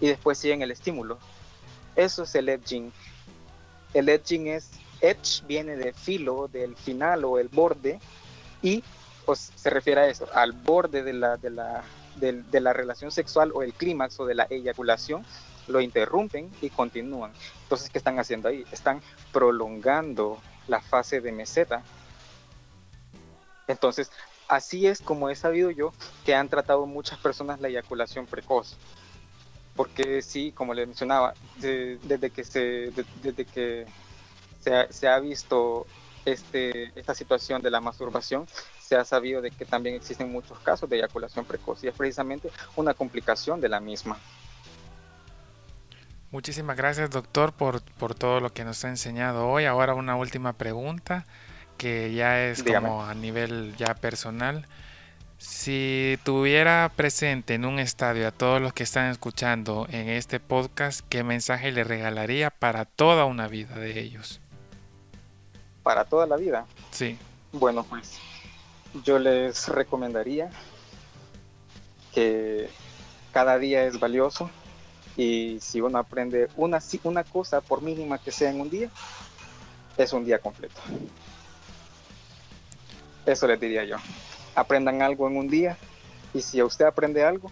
[0.00, 1.18] y después siguen el estímulo.
[1.94, 2.92] Eso es el edging.
[3.92, 4.70] El edging es,
[5.00, 8.00] edge viene de filo, del final o el borde
[8.62, 8.82] y
[9.26, 11.84] pues, se refiere a eso, al borde de la, de la
[12.16, 15.24] de, la relación sexual o el clímax o de la eyaculación,
[15.66, 17.32] lo interrumpen y continúan.
[17.62, 18.64] Entonces, ¿qué están haciendo ahí?
[18.70, 19.00] Están
[19.32, 21.82] prolongando la fase de meseta.
[23.66, 24.10] Entonces,
[24.48, 25.92] así es como he sabido yo
[26.24, 28.76] que han tratado muchas personas la eyaculación precoz.
[29.74, 32.92] Porque sí, como le mencionaba, desde que se,
[33.22, 33.86] desde que
[34.90, 35.86] se ha, visto
[36.24, 38.46] este, esta situación de la masturbación,
[38.80, 42.50] se ha sabido de que también existen muchos casos de eyaculación precoz y es precisamente
[42.76, 44.18] una complicación de la misma.
[46.30, 49.66] Muchísimas gracias doctor por, por todo lo que nos ha enseñado hoy.
[49.66, 51.26] Ahora una última pregunta
[51.78, 54.66] que ya es como a nivel ya personal.
[55.38, 61.02] Si tuviera presente en un estadio a todos los que están escuchando en este podcast,
[61.08, 64.40] ¿qué mensaje le regalaría para toda una vida de ellos?
[65.84, 66.66] Para toda la vida.
[66.90, 67.16] Sí.
[67.52, 68.18] Bueno, pues
[69.04, 70.50] yo les recomendaría
[72.12, 72.68] que
[73.32, 74.50] cada día es valioso
[75.16, 78.90] y si uno aprende una, una cosa, por mínima que sea en un día,
[79.96, 80.80] es un día completo.
[83.26, 83.96] Eso les diría yo.
[84.54, 85.76] Aprendan algo en un día
[86.32, 87.50] y si usted aprende algo,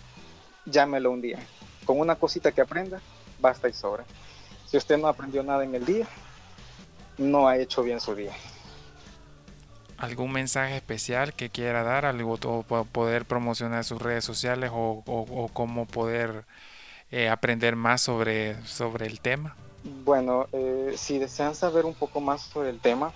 [0.65, 1.39] llámelo un día.
[1.85, 3.01] Con una cosita que aprenda,
[3.41, 4.05] basta y sobra.
[4.67, 6.07] Si usted no aprendió nada en el día,
[7.19, 8.33] no ha hecho bien su día
[10.03, 15.87] algún mensaje especial que quiera dar, algo o poder promocionar sus redes sociales o, cómo
[15.87, 16.45] poder
[17.13, 19.55] eh, aprender más sobre, sobre el tema?
[20.05, 23.13] Bueno, eh, si desean saber un poco más sobre el tema,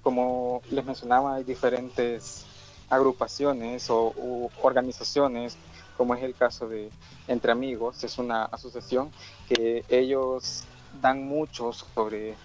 [0.00, 2.44] como les mencionaba, hay diferentes
[2.88, 5.56] agrupaciones o organizaciones,
[5.96, 6.90] como es el caso de
[7.26, 9.10] Entre Amigos, es una asociación
[9.48, 10.62] que ellos
[11.02, 12.36] dan mucho sobre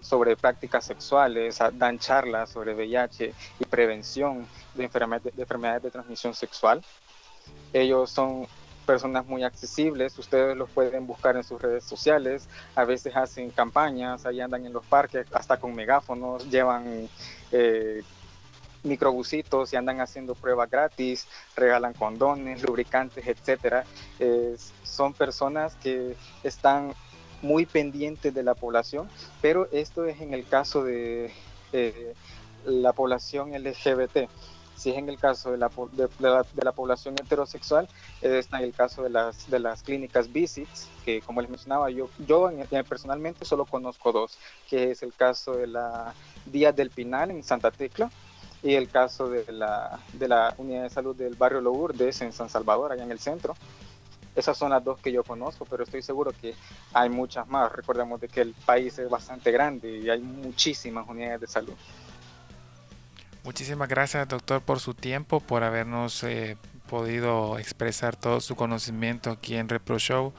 [0.00, 6.84] sobre prácticas sexuales, dan charlas sobre VIH y prevención de, enfermedades de transmisión sexual.
[7.72, 8.46] Ellos son
[8.86, 14.24] personas muy accesibles, ustedes los pueden buscar en sus redes sociales, a veces hacen campañas,
[14.24, 17.08] ahí andan en los parques, hasta con megáfonos, llevan
[17.52, 18.02] eh,
[18.82, 23.84] microbusitos y andan haciendo pruebas gratis, regalan condones, lubricantes, etcétera.
[24.82, 26.94] son personas que están
[27.42, 29.08] muy pendiente de la población,
[29.40, 31.32] pero esto es en el caso de
[31.72, 32.14] eh,
[32.64, 34.28] la población LGBT.
[34.76, 37.88] Si es en el caso de la, de, la, población heterosexual,
[38.22, 42.08] está en el caso de las, de las clínicas visits, que como les mencionaba, yo,
[42.28, 42.48] yo
[42.88, 44.38] personalmente solo conozco dos,
[44.70, 46.14] que es el caso de la
[46.46, 48.08] Díaz del Pinal en Santa Tecla
[48.62, 52.48] y el caso de la, de la unidad de salud del barrio Lourdes en San
[52.48, 53.56] Salvador, allá en el centro.
[54.38, 56.54] Esas son las dos que yo conozco, pero estoy seguro que
[56.94, 57.72] hay muchas más.
[57.72, 61.74] Recordemos de que el país es bastante grande y hay muchísimas unidades de salud.
[63.42, 66.56] Muchísimas gracias, doctor, por su tiempo, por habernos eh,
[66.88, 70.32] podido expresar todo su conocimiento aquí en Repro Show.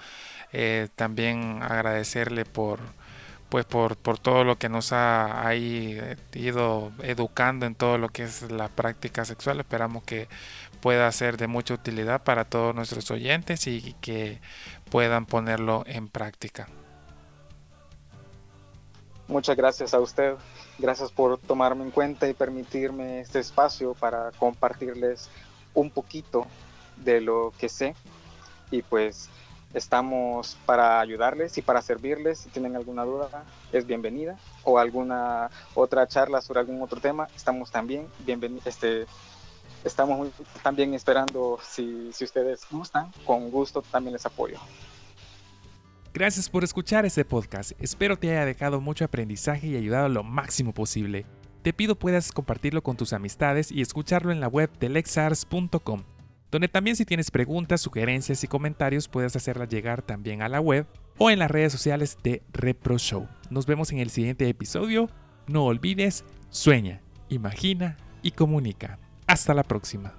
[0.53, 2.79] Eh, también agradecerle por,
[3.49, 8.23] pues por, por todo lo que nos ha, ha, ido educando en todo lo que
[8.23, 9.59] es la práctica sexual.
[9.59, 10.29] Esperamos que
[10.81, 14.39] pueda ser de mucha utilidad para todos nuestros oyentes y que
[14.89, 16.67] puedan ponerlo en práctica.
[19.27, 20.35] Muchas gracias a usted.
[20.79, 25.29] Gracias por tomarme en cuenta y permitirme este espacio para compartirles
[25.75, 26.47] un poquito
[26.97, 27.95] de lo que sé.
[28.71, 29.29] Y pues
[29.75, 32.39] estamos para ayudarles y para servirles.
[32.39, 34.35] Si tienen alguna duda, es bienvenida.
[34.63, 38.65] O alguna otra charla sobre algún otro tema, estamos también bienvenidos.
[38.65, 39.05] Este,
[39.83, 40.29] estamos
[40.63, 44.59] también esperando si, si ustedes gustan, con gusto también les apoyo.
[46.13, 47.71] Gracias por escuchar este podcast.
[47.79, 51.25] Espero te haya dejado mucho aprendizaje y ayudado lo máximo posible.
[51.61, 56.03] Te pido puedas compartirlo con tus amistades y escucharlo en la web de lexars.com,
[56.51, 60.87] donde también si tienes preguntas, sugerencias y comentarios puedes hacerlas llegar también a la web
[61.17, 63.27] o en las redes sociales de Repro Show.
[63.49, 65.09] Nos vemos en el siguiente episodio.
[65.47, 68.97] No olvides, sueña, imagina y comunica.
[69.29, 70.18] Hasta la próxima.